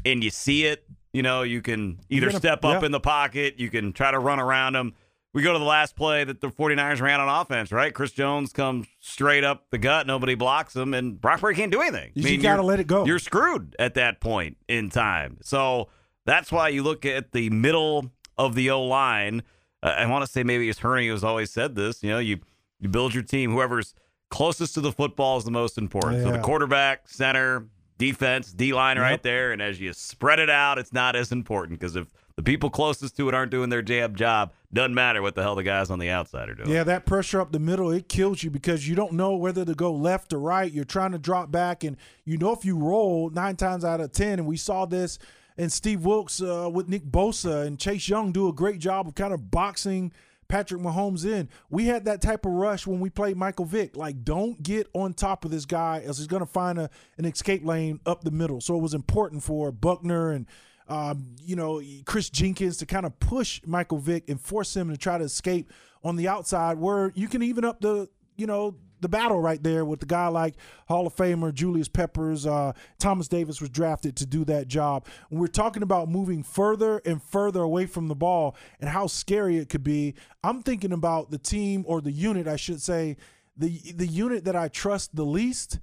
[0.06, 0.86] and you see it.
[1.13, 2.86] You know, you can either gonna- step up yeah.
[2.86, 4.94] in the pocket, you can try to run around them.
[5.34, 7.94] We go to the last play that the 49ers ran on offense, right?
[7.94, 11.82] Chris Jones comes straight up the gut, nobody blocks him, and Brock Purdy can't do
[11.82, 12.12] anything.
[12.15, 13.06] You just gotta let it go.
[13.06, 15.38] You're screwed at that point in time.
[15.41, 15.88] So
[16.26, 19.44] that's why you look at the middle of the O line.
[19.82, 22.04] Uh, I want to say maybe it's Hurney who's always said this.
[22.04, 22.39] You know, you
[22.82, 23.52] you build your team.
[23.52, 23.94] Whoever's
[24.30, 26.24] closest to the football is the most important.
[26.24, 27.67] So the quarterback, center,
[27.98, 29.52] defense, D line right there.
[29.54, 33.15] And as you spread it out, it's not as important because if the people closest
[33.17, 36.00] to it aren't doing their jab job, doesn't matter what the hell the guys on
[36.00, 36.70] the outside are doing.
[36.70, 39.76] Yeah, that pressure up the middle, it kills you because you don't know whether to
[39.76, 40.72] go left or right.
[40.72, 44.12] You're trying to drop back, and you know if you roll nine times out of
[44.13, 45.20] 10, and we saw this
[45.58, 49.15] and Steve Wilks uh, with Nick Bosa and Chase Young do a great job of
[49.15, 50.12] kind of boxing
[50.52, 51.48] Patrick Mahomes in.
[51.70, 53.96] We had that type of rush when we played Michael Vick.
[53.96, 57.24] Like, don't get on top of this guy as he's going to find a, an
[57.24, 58.60] escape lane up the middle.
[58.60, 60.46] So it was important for Buckner and
[60.90, 64.98] um, you know, Kris Jenkins to kind of push Michael Vick and force him to
[64.98, 65.72] try to escape
[66.04, 69.84] on the outside where you can even up the, you know, the battle right there
[69.84, 70.56] with the guy like
[70.88, 72.46] Hall of Famer Julius Peppers.
[72.46, 75.06] Uh, Thomas Davis was drafted to do that job.
[75.30, 79.70] We're talking about moving further and further away from the ball and how scary it
[79.70, 83.18] could be, I'm thinking about the team or the unit, I should say,
[83.58, 85.80] the the unit that I trust the least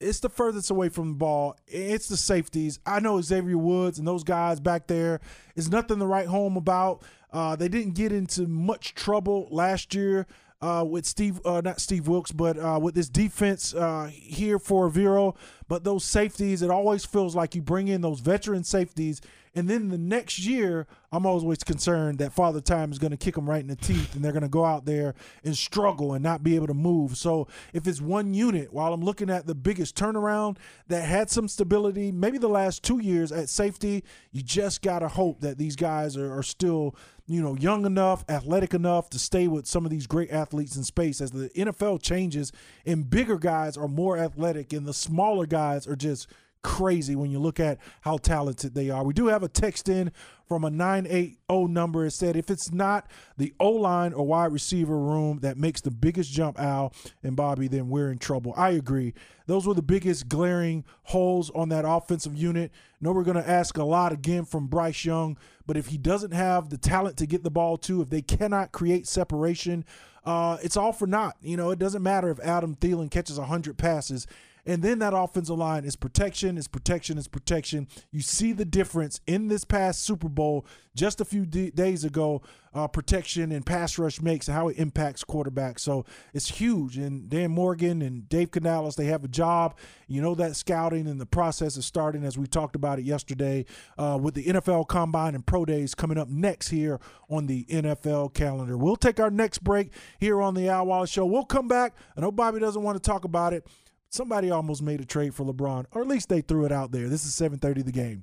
[0.00, 1.56] it's the furthest away from the ball.
[1.66, 2.78] It's the safeties.
[2.84, 5.20] I know Xavier Woods and those guys back there
[5.56, 7.02] is nothing to write home about.
[7.32, 10.26] Uh, they didn't get into much trouble last year
[10.60, 14.90] uh, with Steve, uh, not Steve Wilks, but uh, with this defense uh, here for
[14.90, 15.36] Evero.
[15.68, 19.20] But those safeties, it always feels like you bring in those veteran safeties,
[19.54, 23.36] and then the next year, I'm always concerned that Father Time is going to kick
[23.36, 25.14] them right in the teeth, and they're going to go out there
[25.44, 27.16] and struggle and not be able to move.
[27.16, 30.56] So if it's one unit, while I'm looking at the biggest turnaround
[30.88, 35.08] that had some stability, maybe the last two years at safety, you just got to
[35.08, 39.48] hope that these guys are, are still you know, young enough, athletic enough to stay
[39.48, 41.20] with some of these great athletes in space.
[41.20, 42.52] As the NFL changes
[42.84, 46.28] and bigger guys are more athletic and the smaller guys are just
[46.64, 49.04] crazy when you look at how talented they are.
[49.04, 50.10] We do have a text in
[50.48, 51.36] from a 980
[51.68, 52.06] number.
[52.06, 55.90] It said if it's not the O line or wide receiver room that makes the
[55.90, 58.54] biggest jump, Al and Bobby, then we're in trouble.
[58.56, 59.14] I agree.
[59.46, 62.72] Those were the biggest glaring holes on that offensive unit.
[63.00, 66.32] No, we're going to ask a lot again from Bryce Young, but if he doesn't
[66.32, 69.84] have the talent to get the ball to, if they cannot create separation,
[70.24, 71.36] uh, it's all for naught.
[71.42, 74.26] You know, it doesn't matter if Adam Thielen catches 100 passes.
[74.66, 77.88] And then that offensive line is protection, is protection, is protection.
[78.10, 82.42] You see the difference in this past Super Bowl just a few d- days ago.
[82.72, 85.78] Uh, protection and pass rush makes and how it impacts quarterbacks.
[85.78, 86.96] So it's huge.
[86.98, 89.76] And Dan Morgan and Dave Canales, they have a job.
[90.08, 93.64] You know that scouting and the process is starting as we talked about it yesterday
[93.96, 96.98] uh, with the NFL Combine and Pro Days coming up next here
[97.30, 98.76] on the NFL calendar.
[98.76, 101.26] We'll take our next break here on the Al Wallace Show.
[101.26, 101.94] We'll come back.
[102.16, 103.64] I know Bobby doesn't want to talk about it.
[104.14, 107.08] Somebody almost made a trade for LeBron, or at least they threw it out there.
[107.08, 108.22] This is 7:30 the game.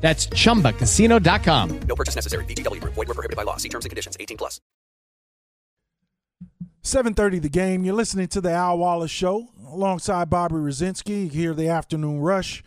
[0.00, 1.80] That's chumbacasino.com.
[1.80, 2.44] No purchase necessary.
[2.44, 2.94] VGW Group.
[2.94, 3.56] Void were prohibited by law.
[3.56, 4.16] See terms and conditions.
[4.18, 4.60] 18 plus.
[6.82, 7.84] 7:30 the game.
[7.84, 11.52] You're listening to the Al Wallace Show alongside Bobby Rosinski here.
[11.52, 12.62] The afternoon rush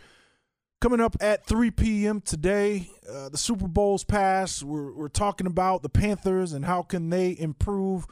[0.80, 2.20] coming up at 3 p.m.
[2.20, 2.90] today.
[3.08, 4.62] Uh, the Super Bowl's pass.
[4.62, 8.06] We're we're talking about the Panthers and how can they improve.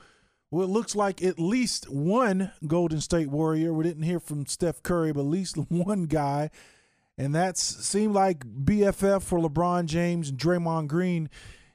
[0.50, 3.72] Well, it looks like at least one Golden State Warrior.
[3.72, 6.50] We didn't hear from Steph Curry, but at least one guy,
[7.20, 11.28] and that seemed like BFF for LeBron James and Draymond Green.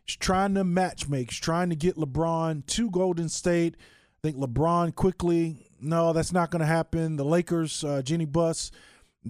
[0.07, 1.29] Trying to match make.
[1.29, 3.75] He's trying to get LeBron to Golden State.
[3.77, 5.67] I think LeBron quickly.
[5.79, 7.15] No, that's not going to happen.
[7.15, 8.71] The Lakers, uh, Jeanie Buss,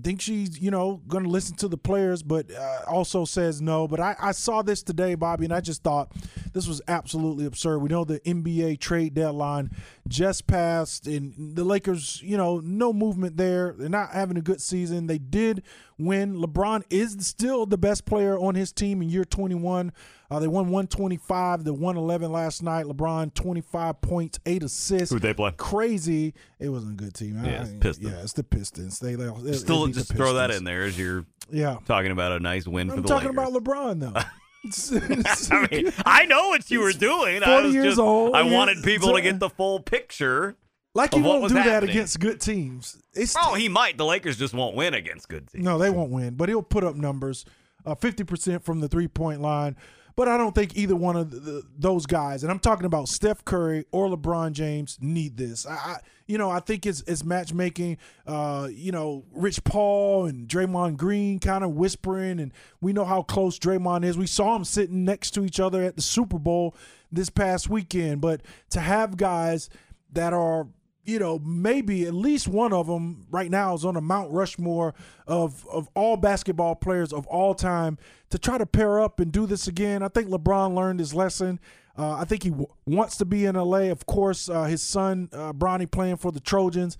[0.02, 3.88] think she's you know going to listen to the players, but uh, also says no.
[3.88, 6.12] But I, I saw this today, Bobby, and I just thought
[6.54, 7.80] this was absolutely absurd.
[7.80, 9.72] We know the NBA trade deadline
[10.08, 13.74] just passed, and the Lakers, you know, no movement there.
[13.78, 15.08] They're not having a good season.
[15.08, 15.64] They did
[15.98, 16.36] win.
[16.36, 19.92] LeBron is still the best player on his team in year 21.
[20.32, 22.86] Uh, they won 125 to 111 last night.
[22.86, 25.12] LeBron 25 points, eight assists.
[25.14, 25.52] Who'd they play?
[25.58, 26.34] Crazy.
[26.60, 27.40] It wasn't a good team.
[27.44, 28.12] Yeah, it's I- Pistons.
[28.12, 29.00] Yeah, it's the Pistons.
[29.00, 31.78] They, they it- Still, beat the just throw that in there as you're Yeah.
[31.86, 33.50] talking about a nice win for I'm the talking Lakers.
[33.50, 34.20] about LeBron though.
[34.66, 37.44] It's- it's- I mean, I know what you were doing.
[37.44, 38.34] I was years just, old.
[38.36, 40.56] I wanted people to get the full picture.
[40.96, 42.98] Like he won't do that against good teams.
[43.14, 43.98] It's Oh, he might.
[43.98, 45.64] The Lakers just won't win against good teams.
[45.64, 47.46] no, they won't win, but he'll put up numbers,
[47.86, 49.76] uh, fifty percent from the three point line.
[50.16, 53.10] But I don't think either one of the, the, those guys, and I'm talking about
[53.10, 55.66] Steph Curry or LeBron James, need this.
[55.66, 57.98] I, I you know, I think it's it's matchmaking.
[58.26, 63.24] Uh, you know, Rich Paul and Draymond Green kind of whispering, and we know how
[63.24, 64.18] close Draymond is.
[64.18, 66.76] We saw him sitting next to each other at the Super Bowl
[67.12, 68.22] this past weekend.
[68.22, 69.70] But to have guys
[70.14, 70.68] that are
[71.06, 74.94] you know, maybe at least one of them right now is on a Mount Rushmore
[75.28, 77.98] of of all basketball players of all time
[78.32, 80.02] to try to pair up and do this again.
[80.04, 81.60] I think LeBron learned his lesson.
[81.98, 83.90] Uh, I think he w- wants to be in LA.
[83.92, 86.98] Of course, uh, his son uh, Bronny playing for the Trojans.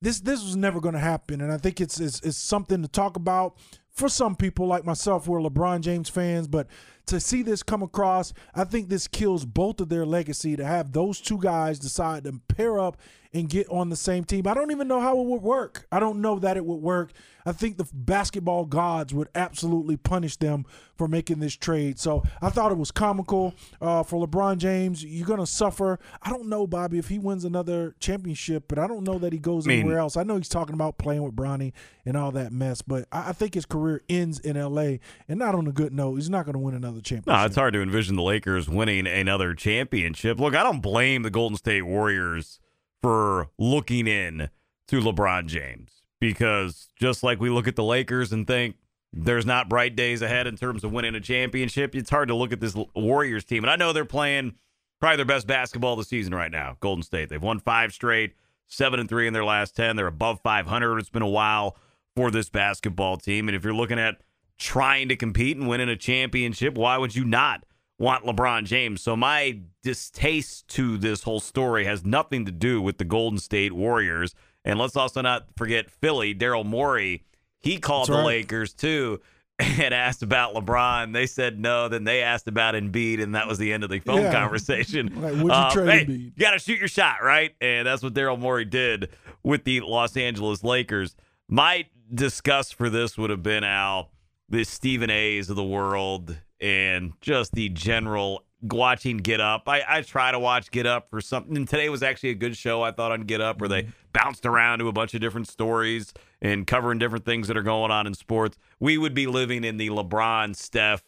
[0.00, 2.88] This this was never going to happen, and I think it's, it's it's something to
[2.88, 3.56] talk about
[3.92, 6.48] for some people like myself who are LeBron James fans.
[6.48, 6.66] But
[7.06, 10.92] to see this come across, I think this kills both of their legacy to have
[10.92, 12.96] those two guys decide to pair up
[13.34, 14.46] and get on the same team.
[14.46, 15.86] I don't even know how it would work.
[15.92, 17.12] I don't know that it would work.
[17.44, 20.64] I think the basketball gods would absolutely punish them
[20.96, 21.98] for making this trade.
[21.98, 25.04] So I thought it was comical uh, for LeBron James.
[25.04, 25.98] You're going to suffer.
[26.22, 29.38] I don't know, Bobby, if he wins another championship, but I don't know that he
[29.38, 30.16] goes mean- anywhere else.
[30.16, 31.72] I know he's talking about playing with Bronny
[32.06, 34.96] and all that mess, but I, I think his career ends in LA
[35.28, 36.16] and not on a good note.
[36.16, 37.26] He's not going to win another championship.
[37.26, 40.38] No, it's hard to envision the Lakers winning another championship.
[40.38, 42.60] Look, I don't blame the Golden State Warriors
[43.00, 44.50] for looking in
[44.88, 48.76] to LeBron James because just like we look at the Lakers and think
[49.12, 52.52] there's not bright days ahead in terms of winning a championship, it's hard to look
[52.52, 53.64] at this Warriors team.
[53.64, 54.54] And I know they're playing
[55.00, 57.28] probably their best basketball of the season right now, Golden State.
[57.28, 58.34] They've won five straight,
[58.68, 59.96] seven and three in their last 10.
[59.96, 60.98] They're above 500.
[61.00, 61.76] It's been a while
[62.14, 63.48] for this basketball team.
[63.48, 64.20] And if you're looking at
[64.58, 67.64] trying to compete and winning a championship, why would you not
[67.98, 69.02] want LeBron James?
[69.02, 73.72] So my distaste to this whole story has nothing to do with the Golden State
[73.72, 74.36] Warriors.
[74.64, 77.24] And let's also not forget Philly, Daryl Morey.
[77.60, 78.26] He called That's the right.
[78.26, 79.20] Lakers too
[79.58, 81.12] and asked about LeBron.
[81.12, 81.88] They said no.
[81.88, 84.32] Then they asked about Embiid, and that was the end of the phone Yeah.
[84.32, 85.12] conversation.
[85.20, 86.20] Like, would you Uh, trade hey, Embiid?
[86.36, 87.54] You got to shoot your shot, right?
[87.60, 89.10] And that's what Daryl Morey did
[89.42, 91.14] with the Los Angeles Lakers.
[91.48, 94.10] My disgust for this would have been Al,
[94.48, 99.68] the Stephen A's of the world, and just the general watching Get Up.
[99.68, 101.56] I, I try to watch Get Up for something.
[101.56, 104.46] And today was actually a good show, I thought, on Get Up, where they bounced
[104.46, 108.06] around to a bunch of different stories and covering different things that are going on
[108.06, 108.56] in sports.
[108.80, 111.02] We would be living in the LeBron, Steph,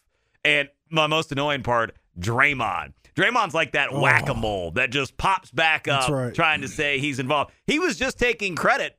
[0.45, 2.93] and my most annoying part, Draymond.
[3.17, 4.01] Draymond's like that Oh.
[4.01, 6.35] whack a mole that just pops back up right.
[6.35, 7.53] trying to say he's involved.
[7.67, 8.99] He was just taking credit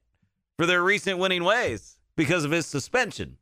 [0.58, 3.38] for their recent winning ways because of his suspension.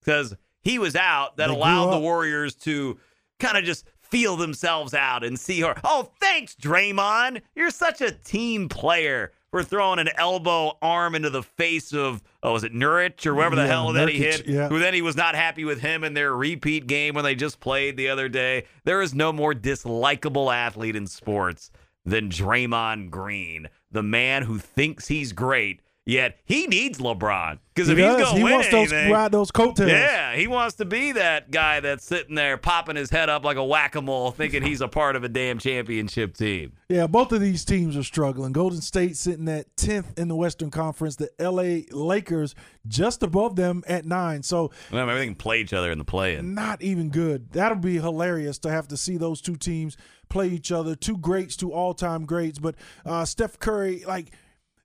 [0.00, 1.98] Because he was out that They allowed the.
[1.98, 2.98] Warriors to
[3.40, 5.74] kind of just feel themselves out and see her.
[5.84, 7.42] Oh, thanks, Draymond.
[7.54, 12.52] You're such a team player for throwing an elbow arm into the face of oh
[12.54, 14.46] was it Nurkic or whoever the Yeah, hell that he hit?
[14.48, 14.68] yeah.
[14.68, 17.60] Who then he was not happy with him in their repeat game when they just
[17.60, 18.64] played the other day.
[18.84, 21.70] There is no more dislikable athlete in sports
[22.04, 25.80] than Draymond Green, the man who thinks he's great.
[26.06, 29.10] Yet he needs LeBron because if he he's going to he win wants those anything,
[29.10, 29.90] ride those coattails.
[29.90, 33.56] yeah, he wants to be that guy that's sitting there popping his head up like
[33.56, 36.74] a whack a mole, thinking he's a part of a damn championship team.
[36.90, 38.52] Yeah, both of these teams are struggling.
[38.52, 41.16] Golden State sitting at 10th in the Western Conference.
[41.16, 42.54] The LA Lakers
[42.86, 44.42] just above them at nine.
[44.42, 46.52] So Well, maybe they can play each other in the play-in.
[46.52, 47.50] not even good.
[47.52, 49.96] That'll be hilarious to have to see those two teams
[50.28, 50.94] play each other.
[50.94, 52.58] Two greats, two all-time greats.
[52.58, 52.74] But
[53.06, 54.32] uh, Steph Curry, like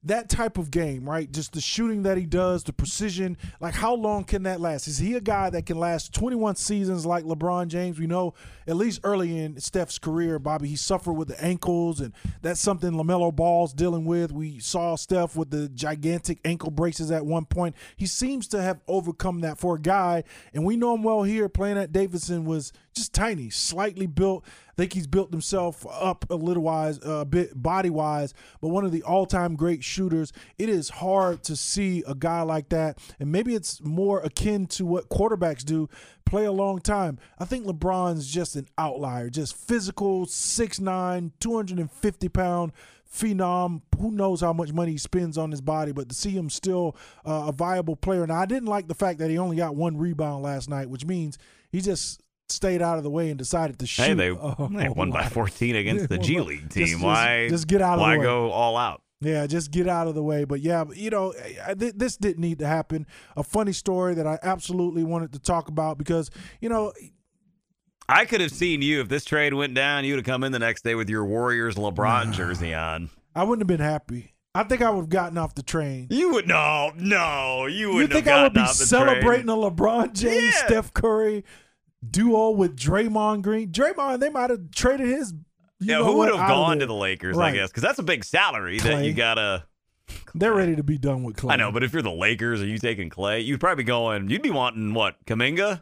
[0.03, 1.29] that type of game, right?
[1.29, 3.37] Just the shooting that he does, the precision.
[3.59, 4.87] Like, how long can that last?
[4.87, 7.99] Is he a guy that can last 21 seasons like LeBron James?
[7.99, 8.33] We know,
[8.65, 12.91] at least early in Steph's career, Bobby, he suffered with the ankles, and that's something
[12.91, 14.31] LaMelo Ball's dealing with.
[14.31, 17.75] We saw Steph with the gigantic ankle braces at one point.
[17.97, 20.23] He seems to have overcome that for a guy,
[20.53, 24.45] and we know him well here playing at Davidson was just tiny, slightly built.
[24.45, 28.85] I think he's built himself up a little wise, a bit body wise, but one
[28.85, 30.31] of the all time great shooters.
[30.57, 34.85] It is hard to see a guy like that, and maybe it's more akin to
[34.85, 35.89] what quarterbacks do
[36.25, 37.19] play a long time.
[37.39, 42.71] I think LeBron's just an outlier, just physical, 6'9, 250 pound
[43.11, 43.81] phenom.
[43.99, 46.95] Who knows how much money he spends on his body, but to see him still
[47.25, 48.25] uh, a viable player.
[48.27, 51.05] Now, I didn't like the fact that he only got one rebound last night, which
[51.05, 51.37] means
[51.71, 52.21] he just
[52.51, 54.03] stayed out of the way and decided to shoot.
[54.03, 56.87] Hey, they, a oh, they won by 14 against the G League team.
[56.87, 58.23] just- why just get out of the why way.
[58.23, 59.01] go all out?
[59.21, 60.45] Yeah, just get out of the way.
[60.45, 61.33] But yeah, you know,
[61.75, 63.05] this didn't need to happen.
[63.35, 66.29] A funny story that I absolutely wanted to talk about because,
[66.61, 66.93] you know,
[68.07, 70.05] I could have seen you if this trade went down.
[70.05, 73.09] You would have come in the next day with your Warriors LeBron jersey on.
[73.35, 74.35] I wouldn't have been happy.
[74.55, 76.07] I think I would have gotten off the train.
[76.09, 77.67] You would no, no.
[77.67, 80.65] You You would think I would be celebrating a LeBron James, Yeah.
[80.65, 81.43] Steph Curry
[82.07, 83.71] duo with Draymond Green?
[83.71, 85.33] Draymond, they might have traded his.
[85.79, 87.37] You Yeah, who would have gone to the Lakers?
[87.37, 87.53] Right.
[87.53, 89.65] I guess because that's a big salary that you gotta.
[90.33, 91.53] They're ready to be done with Clay.
[91.53, 93.41] I know, but if you're the Lakers, are you taking Clay?
[93.41, 94.29] You'd probably be going.
[94.29, 95.81] You'd be wanting what Kuminga?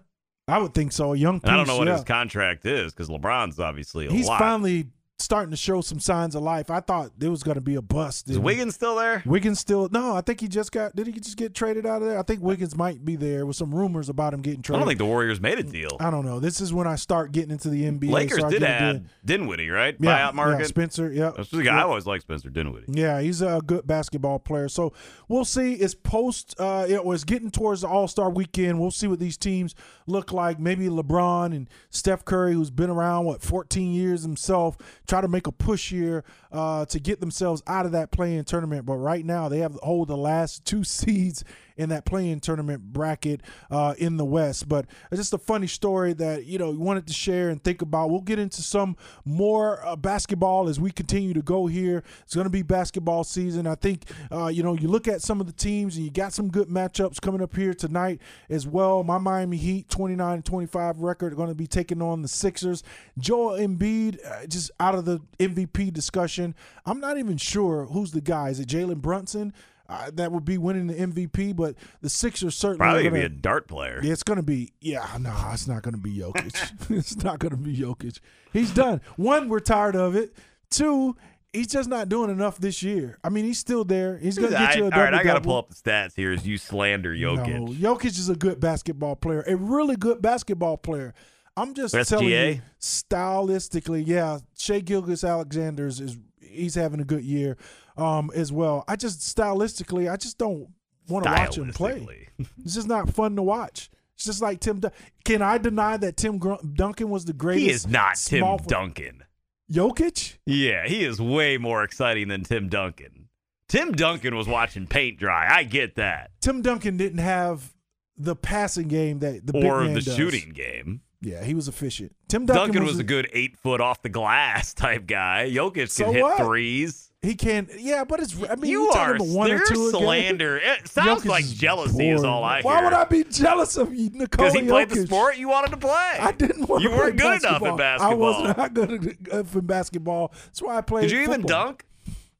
[0.50, 1.14] I would think so.
[1.14, 1.50] A young piece.
[1.50, 1.96] I don't know what yeah.
[1.96, 4.40] his contract is because LeBron's obviously a He's lot.
[4.40, 4.88] finally
[5.20, 6.70] starting to show some signs of life.
[6.70, 8.30] I thought it was going to be a bust.
[8.30, 9.24] is Wiggins still there?
[9.26, 10.16] Wiggins still no.
[10.16, 10.96] I think he just got.
[10.96, 12.20] Did he just get traded out of there?
[12.20, 14.78] I think Wiggins might be there with some rumors about him getting traded.
[14.78, 15.98] I don't think the Warriors made a deal.
[16.00, 16.40] I don't know.
[16.40, 18.12] This is when I start getting into the NBA.
[18.12, 19.96] Lakers start did add Dinwiddie, right?
[20.00, 20.60] yeah, Buyout market.
[20.60, 21.12] Yeah, Spencer.
[21.12, 22.86] Yeah, That's the guy I always liked Spencer Dinwiddie.
[22.90, 24.70] Yeah, he's a good basketball player.
[24.70, 24.94] So
[25.28, 25.74] we'll see.
[25.74, 26.56] It's post.
[26.60, 28.80] Uh, it was getting towards the All Star weekend.
[28.80, 29.74] We'll see what these teams
[30.06, 30.60] look like.
[30.60, 34.78] Maybe LeBron and Steph Curry, who's been around what 14 years himself,
[35.08, 38.86] try to make a push here uh, to get themselves out of that play-in tournament.
[38.86, 41.44] But right now, they have hold the last two seeds
[41.78, 44.68] in that play-in tournament bracket uh, in the West.
[44.68, 47.82] But it's just a funny story that you know we wanted to share and think
[47.82, 48.10] about.
[48.10, 52.04] We'll get into some more uh, basketball as we continue to go here.
[52.24, 53.68] It's going to be basketball season.
[53.68, 56.34] I think uh, you know you look at some of the teams and you got
[56.34, 59.04] some good matchups coming up here tonight as well.
[59.04, 62.84] My Miami Heat 29 25 record are going to be taking on the Sixers.
[63.18, 66.56] Joel Embiid uh, just out of the MVP discussion.
[66.86, 68.50] I'm not even sure who's the guy.
[68.50, 69.54] Is it Jalen Brunson?
[69.90, 73.30] Uh, that would be winning the MVP, but the Sixers certainly Probably gonna be a
[73.30, 74.02] dart player.
[74.04, 74.74] yeah, it's going to be.
[74.82, 76.90] Yeah, no, it's not going to be Jokic.
[76.98, 78.20] it's not going to be Jokic.
[78.52, 79.00] He's done.
[79.16, 80.34] One, we're tired of it.
[80.70, 81.16] Two,
[81.54, 83.18] he's just not doing enough this year.
[83.24, 84.18] I mean, he's still there.
[84.18, 85.76] He's going to get you a double all right, I got to pull up the
[85.76, 87.82] stats here as you slander Jokic.
[87.82, 91.14] No, Jokic is a good basketball player, a really good basketball player.
[91.56, 97.58] I'm just telling you, stylistically, yeah, Shai Gilgeous-Alexander's is he's having a good year
[97.98, 98.84] um, as well.
[98.88, 100.70] I just stylistically, I just don't
[101.08, 102.30] want to watch him play.
[102.64, 103.90] It's just not fun to watch.
[104.16, 104.80] It's just like Tim.
[104.80, 104.92] Dun-
[105.26, 107.66] Can I deny that Tim Gr- Duncan was the greatest?
[107.66, 109.24] He is not Tim Duncan.
[109.72, 110.38] Jokic.
[110.46, 113.28] Yeah, he is way more exciting than Tim Duncan.
[113.68, 115.48] Tim Duncan was watching paint dry.
[115.50, 116.32] I get that.
[116.42, 117.74] Tim Duncan didn't have
[118.18, 120.16] the passing game that the big or the does.
[120.16, 121.02] shooting game.
[121.22, 122.16] Yeah, he was efficient.
[122.30, 125.50] Tim Duncan, Duncan, was, a good eight foot off the glass type guy.
[125.52, 126.38] Jokic So can hit what?
[126.38, 127.07] threes.
[127.24, 127.70] He can't.
[127.78, 128.36] Yeah, but it's.
[128.48, 130.58] I mean, you you are one or two slander.
[130.58, 132.26] It sounds Jokic like jealousy is boring.
[132.32, 132.66] all I Hear.
[132.66, 135.72] Why would I be jealous of you, Nikola Because he played the sport you wanted
[135.72, 135.92] to play.
[136.20, 137.72] I didn't want You to You weren't good enough basketball.
[137.74, 138.12] at basketball.
[138.12, 138.92] I was not good
[139.32, 140.32] enough in basketball.
[140.46, 141.02] That's why I played.
[141.10, 141.86] Did you even dunk?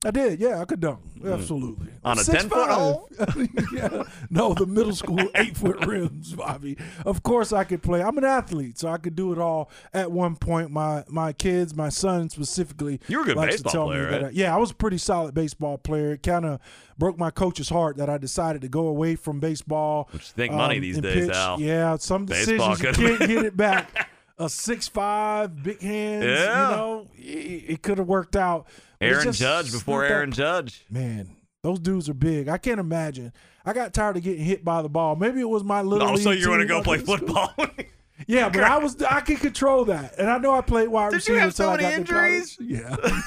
[0.06, 1.00] I did, yeah, I could dunk.
[1.26, 1.88] Absolutely.
[1.88, 2.08] Hmm.
[2.08, 2.78] On a Six 10-foot five.
[2.78, 3.10] hole?
[3.74, 4.04] yeah.
[4.30, 6.78] No, the middle school eight foot rims, Bobby.
[7.04, 8.04] Of course I could play.
[8.04, 10.70] I'm an athlete, so I could do it all at one point.
[10.70, 13.02] My my kids, my son specifically.
[13.08, 14.26] You were a good baseball tell player, me that right?
[14.28, 16.14] I- yeah, I was a pretty solid baseball player.
[16.14, 16.60] It kind of
[17.00, 20.10] broke my coach's heart that I decided to go away from baseball.
[20.12, 21.36] Which think money um, these days, pitch.
[21.36, 21.60] Al.
[21.60, 24.10] Yeah, some Baseball decisions you can't get it back.
[24.38, 26.24] A six five, big hands.
[26.24, 26.70] Yeah.
[26.70, 28.68] You know, it, it could have worked out.
[29.02, 30.86] Aaron Judge before that- Aaron Judge.
[30.90, 32.48] Man, those dudes are big.
[32.50, 33.34] I can't imagine.
[33.66, 35.16] I got tired of getting hit by the ball.
[35.16, 36.08] Maybe it was my little.
[36.08, 37.48] Oh, so league you want to go play was in school.
[37.48, 37.68] football?
[38.26, 41.28] Yeah, but I was I could control that, and I know I played wide Did
[41.28, 42.58] you receiver have so until I many injuries?
[42.60, 42.96] Yeah.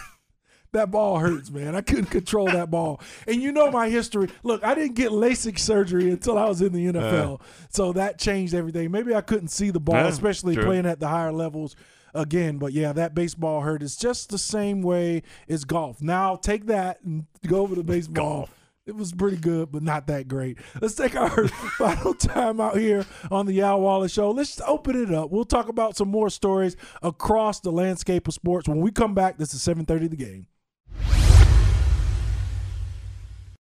[0.72, 1.74] That ball hurts, man.
[1.74, 3.00] I couldn't control that ball.
[3.26, 4.28] And you know my history.
[4.44, 6.92] Look, I didn't get LASIK surgery until I was in the uh.
[6.92, 7.40] NFL.
[7.70, 8.92] so that changed everything.
[8.92, 10.64] Maybe I couldn't see the ball, Yeah, especially true.
[10.64, 11.74] playing at the higher levels
[12.14, 12.58] again.
[12.58, 13.82] But yeah, that baseball hurt.
[13.82, 16.00] It's just the same way as golf.
[16.02, 18.14] Now take that and go over to baseball.
[18.24, 18.56] Golf.
[18.86, 20.58] It was pretty good, but not that great.
[20.80, 21.46] Let's take our
[21.78, 24.30] final time out here on the Al Wallace Show.
[24.32, 25.30] Let's open it up.
[25.30, 29.38] We'll talk about some more stories across the landscape of sports when we come back.
[29.38, 30.46] This is 7:30 the game.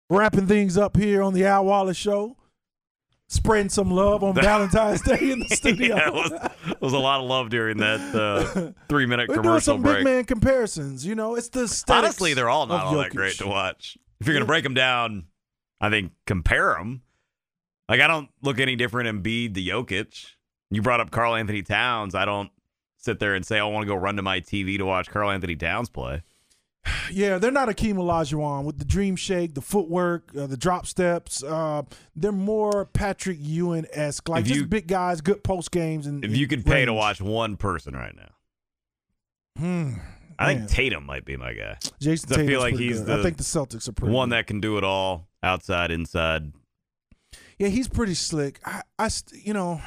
[0.09, 2.37] Wrapping things up here on the Al Wallace Show.
[3.33, 5.95] Spreading some love on Valentine's Day in the studio.
[5.95, 6.31] yeah, it was,
[6.69, 9.99] it was a lot of love during that uh, three minute We're doing some break.
[9.99, 11.05] big man comparisons.
[11.05, 13.97] You know, it's the Honestly, they're all not all that great to watch.
[14.19, 15.27] If you're going to break them down,
[15.79, 17.03] I think compare them.
[17.87, 20.25] Like, I don't look any different in Embiid to Jokic.
[20.69, 22.13] You brought up Karl-Anthony Towns.
[22.15, 22.51] I don't
[22.97, 25.55] sit there and say, I want to go run to my TV to watch Karl-Anthony
[25.55, 26.21] Towns play.
[27.11, 31.43] Yeah, they're not Akeem Olajuwon with the dream shake, the footwork, uh, the drop steps.
[31.43, 31.83] Uh,
[32.15, 36.23] they're more Patrick Ewing esque, like If just you- big guys, good post games, and
[36.25, 38.29] If you could pay to watch one person right now,
[39.57, 39.93] Hmm,
[40.39, 40.57] I man.
[40.59, 41.77] think Tatum might be my guy.
[41.99, 43.19] Jayson I feel like he's good.
[43.19, 44.37] I think the Celtics are pretty One good.
[44.37, 46.53] that can do it all outside, inside.
[47.59, 48.59] Yeah, he's pretty slick.
[48.65, 49.81] I, I you know,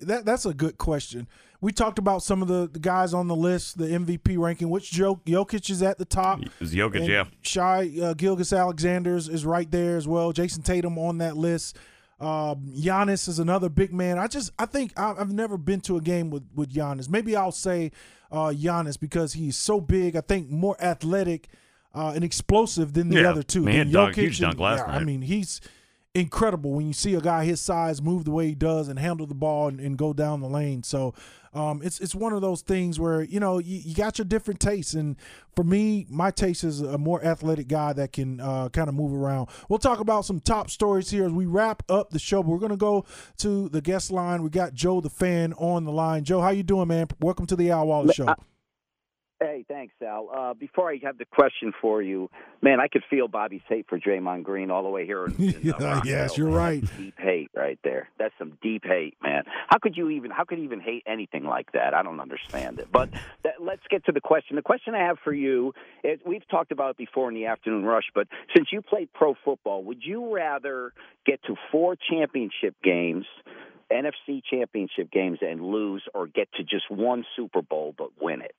[0.00, 1.28] that that's a good question.
[1.62, 4.90] We talked about some of the, the guys on the list, the MVP ranking, which
[4.90, 6.40] Joe Jokic is at the top.
[6.42, 7.24] It was Jokic, And yeah.
[7.42, 10.32] Shai uh, Gilgeous-Alexander's is right there as well.
[10.32, 11.76] Jayson Tatum on that list.
[12.18, 14.18] Um, Giannis is another big man.
[14.18, 17.08] I just I think I, I've never been to a game with with Giannis.
[17.08, 17.92] Maybe I'll say
[18.30, 20.16] uh, Giannis because he's so big.
[20.16, 21.48] I think more athletic
[21.94, 23.30] uh, and explosive than the Yeah.
[23.30, 23.62] other two.
[23.62, 25.62] I mean, he Than had dunk- Jokic huge dunk last yeah, I mean, he's
[26.14, 29.26] incredible when you see a guy his size move the way he does and handle
[29.26, 30.82] the ball and, and go down the lane.
[30.82, 31.14] So
[31.54, 34.60] um, it's it's one of those things where you know you, you got your different
[34.60, 35.16] tastes, and
[35.54, 39.12] for me, my taste is a more athletic guy that can uh, kind of move
[39.12, 39.48] around.
[39.68, 42.42] We'll talk about some top stories here as we wrap up the show.
[42.42, 43.04] But we're gonna go
[43.38, 44.42] to the guest line.
[44.42, 46.24] We got Joe the fan on the line.
[46.24, 47.08] Joe, how you doing, man?
[47.20, 48.34] Welcome to the Al Wallace Show.
[49.42, 50.28] Hey, thanks, Al.
[50.30, 52.28] Uh, before I have the question for you,
[52.60, 55.24] man, I could feel Bobby's hate for Draymond Green all the way here.
[55.24, 56.82] In, in, uh, yes, you're right.
[56.82, 58.10] That's Deep hate right there.
[58.18, 59.44] That's some deep hate, man.
[59.68, 60.30] How could you even?
[60.30, 61.94] How could you even hate anything like that?
[61.94, 62.92] I don't understand it.
[62.92, 63.08] But
[63.44, 64.56] that, let's get to the question.
[64.56, 65.72] The question I have for you
[66.04, 69.34] is: We've talked about it before in the afternoon rush, but since you played pro
[69.42, 70.92] football, would you rather
[71.24, 73.24] get to four championship games?
[73.90, 78.54] NFC championship games and lose, or get to just one Super Bowl but win it.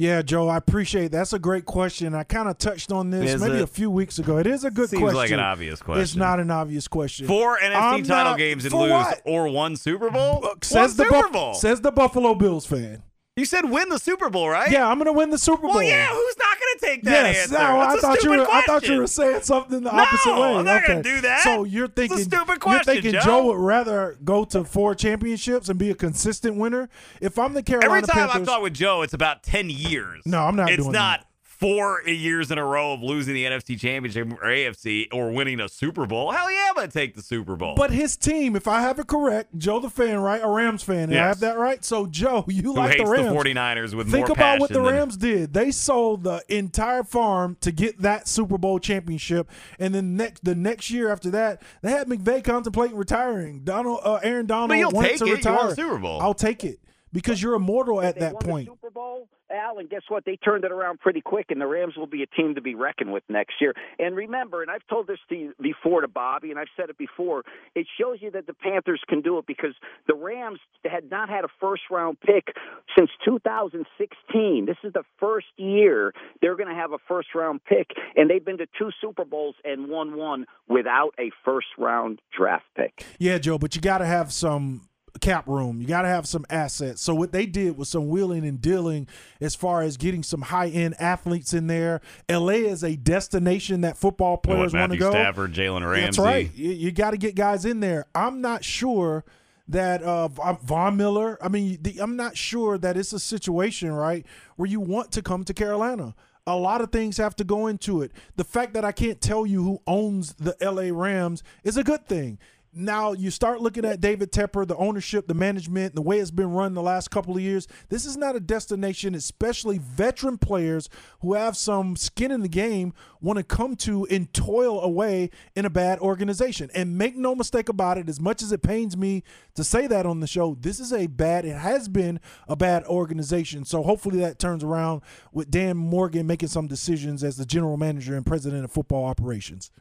[0.00, 2.14] Yeah, Joe, I appreciate that's a great question.
[2.14, 3.62] I kind of touched on this Is maybe it?
[3.62, 4.38] a few weeks ago.
[4.38, 5.16] It is a good Seems question.
[5.16, 6.02] like an obvious question.
[6.02, 7.26] It's not an obvious question.
[7.26, 9.20] Four NFC I'm title not- games and lose, what?
[9.26, 10.42] or one Super Bowl.
[10.62, 11.52] Says one the Super Buff- Bowl.
[11.54, 13.02] says the Buffalo Bills fan.
[13.40, 14.70] You said win the Super Bowl, right?
[14.70, 15.70] Yeah, I'm going to win the Super Bowl.
[15.74, 16.06] Well, yeah.
[16.08, 17.54] Who's not going to take that Yes, answer?
[17.54, 18.46] no, I That's thought you were.
[18.48, 20.54] I thought you were saying something the No, opposite way.
[20.54, 20.86] I'm not okay.
[20.92, 21.40] gonna do that.
[21.42, 23.20] So you're thinking stupid You're thinking Joe.
[23.20, 26.88] Joe would rather go to four championships and be a consistent winner.
[27.20, 30.22] If I'm the Carolina Every time Panthers, I've talked with Joe, it's about ten years.
[30.26, 31.26] No, I'm not It's not that.
[31.60, 35.68] Four years in a row of losing the NFC Championship or AFC or winning a
[35.68, 36.30] Super Bowl.
[36.32, 37.74] Hell yeah, I'm gonna take the Super Bowl.
[37.76, 40.40] But his team, if I have it correct, Joe the fan, right?
[40.42, 41.10] A Rams fan.
[41.10, 41.84] Did I have that right?
[41.84, 43.28] So Joe, you who like hates the Rams.
[43.36, 45.52] 49ers with Think more about what the passion than- Rams did.
[45.52, 50.54] They sold the entire farm to get that Super Bowl championship, and then next the
[50.54, 53.60] next year after that, they had McVay contemplating retiring.
[53.64, 55.28] Donald, uh, Aaron Donald But you'll wanted take to it.
[55.28, 55.68] You retire.
[55.68, 56.20] a Super Bowl.
[56.22, 56.80] I'll take it
[57.12, 58.68] because you're immortal at that point.
[59.00, 60.24] Bowl, Al, and guess what?
[60.26, 62.74] They turned it around pretty quick, and the Rams will be a team to be
[62.74, 63.74] reckoned with next year.
[63.98, 66.98] And remember, and I've told this to you before to Bobby, and I've said it
[66.98, 67.44] before.
[67.74, 69.74] It shows you that the Panthers can do it because
[70.06, 72.54] the Rams had not had a first round pick
[72.96, 74.66] since 2016.
[74.66, 78.44] This is the first year they're going to have a first round pick, and they've
[78.44, 83.06] been to two Super Bowls and won one without a first round draft pick.
[83.18, 84.89] Yeah, Joe, but you got to have some
[85.20, 85.80] cap room.
[85.80, 87.02] You got to have some assets.
[87.02, 89.06] So what they did was some wheeling and dealing
[89.40, 92.00] as far as getting some high end athletes in there.
[92.30, 95.10] LA is a destination that football players want to Matthew go.
[95.10, 96.00] Stafford, Jalen Ramsey.
[96.02, 96.50] That's right.
[96.54, 98.06] You, you got to get guys in there.
[98.14, 99.24] I'm not sure
[99.68, 101.38] that uh, Von Von Miller.
[101.40, 105.22] I mean, the, I'm not sure that it's a situation right where you want to
[105.22, 106.14] come to Carolina.
[106.46, 108.12] A lot of things have to go into it.
[108.36, 112.06] The fact that I can't tell you who owns the LA Rams is a good
[112.06, 112.38] thing.
[112.72, 116.52] Now you start looking at David Tepper, the ownership, the management, the way it's been
[116.52, 117.66] run the last couple of years.
[117.88, 120.88] This is not a destination, especially veteran players
[121.20, 125.64] who have some skin in the game want to come to and toil away in
[125.64, 126.70] a bad organization.
[126.72, 129.24] And make no mistake about it, as much as it pains me
[129.56, 132.84] to say that on the show, this is a bad, it has been a bad
[132.84, 133.64] organization.
[133.64, 135.02] So hopefully that turns around
[135.32, 139.72] with Dan Morgan making some decisions as the general manager and president of football operations.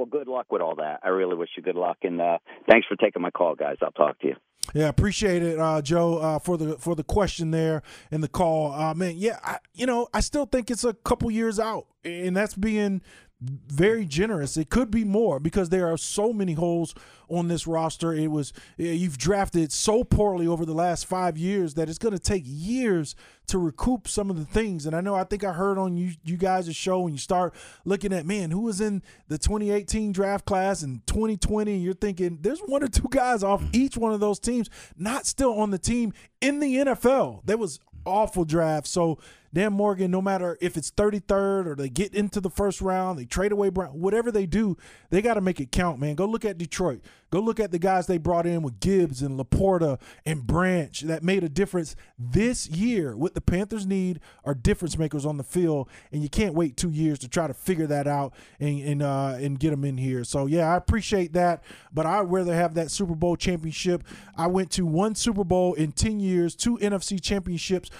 [0.00, 1.00] Well, good luck with all that.
[1.04, 3.76] I really wish you good luck, and uh, thanks for taking my call, guys.
[3.82, 4.36] I'll talk to you.
[4.72, 8.72] Yeah, appreciate it, uh, Joe, uh, for the for the question there and the call.
[8.72, 12.34] Uh, man, yeah, I, you know, I still think it's a couple years out, and
[12.34, 13.02] that's being
[13.40, 14.56] very generous.
[14.56, 16.94] It could be more because there are so many holes
[17.28, 18.12] on this roster.
[18.12, 22.18] It was you've drafted so poorly over the last five years that it's going to
[22.18, 23.14] take years
[23.46, 24.84] to recoup some of the things.
[24.84, 27.54] And I know I think I heard on you you guys' show when you start
[27.84, 32.38] looking at man who was in the 2018 draft class and 2020, and you're thinking
[32.42, 33.70] there's one or two guys off mm-hmm.
[33.76, 37.46] each one of those teams not still on the team in the NFL.
[37.46, 38.86] That was awful draft.
[38.86, 39.18] So
[39.52, 43.24] Dan Morgan, no matter if it's 33rd or they get into the first round, they
[43.24, 44.76] trade away Brown, whatever they do,
[45.10, 46.14] they got to make it count, man.
[46.14, 47.00] Go look at Detroit.
[47.30, 51.22] Go look at the guys they brought in with Gibbs and LaPorta and Branch that
[51.22, 53.16] made a difference this year.
[53.16, 56.90] What the Panthers need are difference makers on the field, and you can't wait two
[56.90, 60.24] years to try to figure that out and and uh, and get them in here.
[60.24, 64.02] So yeah, I appreciate that, but I'd rather have that Super Bowl championship.
[64.36, 67.90] I went to one Super Bowl in 10 years, two NFC championships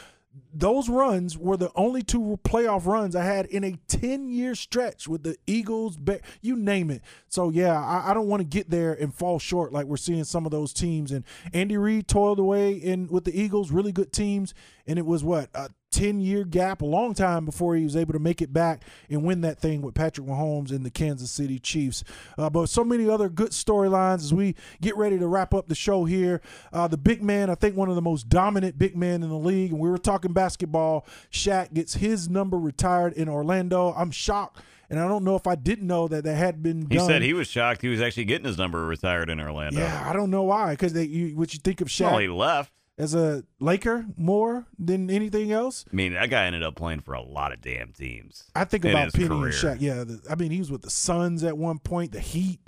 [0.53, 5.09] those runs were the only two playoff runs I had in a 10 year stretch
[5.09, 5.99] with the Eagles,
[6.41, 7.03] you name it.
[7.29, 10.25] So, yeah, I, I don't want to get there and fall short like we're seeing
[10.25, 11.11] some of those teams.
[11.13, 14.55] And Andy Reid toiled away in with the Eagles, really good teams.
[14.87, 15.51] And it was what,
[15.91, 19.25] 10 year gap, a long time before he was able to make it back and
[19.25, 22.05] win that thing with Patrick Mahomes and the Kansas City Chiefs.
[22.39, 25.75] Uh, but so many other good storylines as we get ready to wrap up the
[25.75, 26.41] show here.
[26.73, 29.39] Uh, the big man, I think one of the most dominant big men in the
[29.39, 31.07] league, and we were talking basketball.
[31.33, 33.93] Shaq gets his number retired in Orlando.
[33.97, 34.63] I'm shocked.
[34.89, 36.91] And I don't know if I didn't know that that had been done.
[36.91, 39.79] He said he was shocked he was actually getting his number retired in Orlando.
[39.81, 40.73] Yeah, I don't know why.
[40.73, 42.11] Because you, what you think of Shaq?
[42.11, 45.87] Well, he left as a Laker more than anything else.
[45.91, 48.45] I mean, that guy ended up playing for a lot of damn teams.
[48.55, 49.45] I think about Penny career.
[49.47, 49.77] and Shaq.
[49.81, 52.61] Yeah, the, I mean, he was with the Suns at one point, the Heat,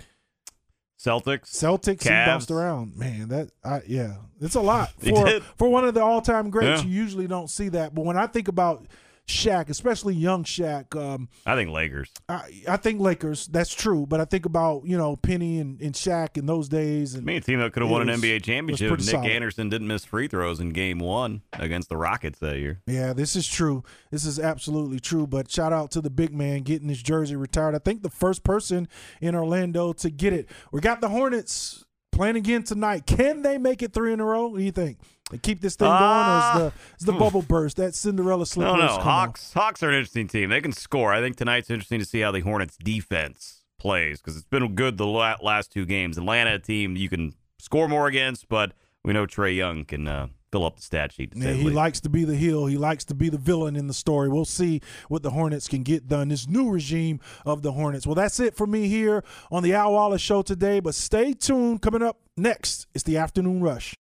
[0.99, 1.99] Celtics, Celtics.
[1.99, 2.25] Cavs.
[2.25, 2.97] He bounced around.
[2.97, 6.83] Man, that I yeah, it's a lot for for one of the all time greats.
[6.83, 6.89] Yeah.
[6.89, 8.87] You usually don't see that, but when I think about
[9.29, 10.97] Shaq, especially young Shaq.
[10.97, 12.11] Um, I think Lakers.
[12.29, 13.47] I, I think Lakers.
[13.47, 14.07] That's true.
[14.07, 17.15] But I think about you know Penny and, and Shaq in those days.
[17.15, 18.91] And Me, a team that could have won was, an NBA championship.
[18.91, 19.31] Nick solid.
[19.31, 22.81] Anderson didn't miss free throws in Game One against the Rockets that year.
[22.87, 23.85] Yeah, this is true.
[24.11, 25.27] This is absolutely true.
[25.27, 27.75] But shout out to the big man getting his jersey retired.
[27.75, 28.89] I think the first person
[29.21, 30.49] in Orlando to get it.
[30.73, 33.07] We got the Hornets playing again tonight.
[33.07, 34.49] Can they make it three in a row?
[34.49, 34.99] What do you think?
[35.33, 37.79] They keep this thing going, or is the is the bubble burst?
[37.79, 38.77] That Cinderella slipper?
[38.77, 38.99] No, no.
[38.99, 39.63] Hawks on?
[39.63, 40.51] Hawks are an interesting team.
[40.51, 41.11] They can score.
[41.11, 44.99] I think tonight's interesting to see how the Hornets defense plays because it's been good
[44.99, 46.19] the last two games.
[46.19, 48.73] Atlanta, team you can score more against, but
[49.05, 51.33] we know Trae Young can uh, fill up the stat sheet.
[51.35, 52.67] Yeah, he likes to be the heel.
[52.67, 54.29] He likes to be the villain in the story.
[54.29, 56.29] We'll see what the Hornets can get done.
[56.29, 58.07] This new regime of the Hornets.
[58.07, 60.79] Well, that's it for me here on the Al Wallace Show today.
[60.79, 61.81] But stay tuned.
[61.81, 63.95] Coming up next, it's the afternoon rush.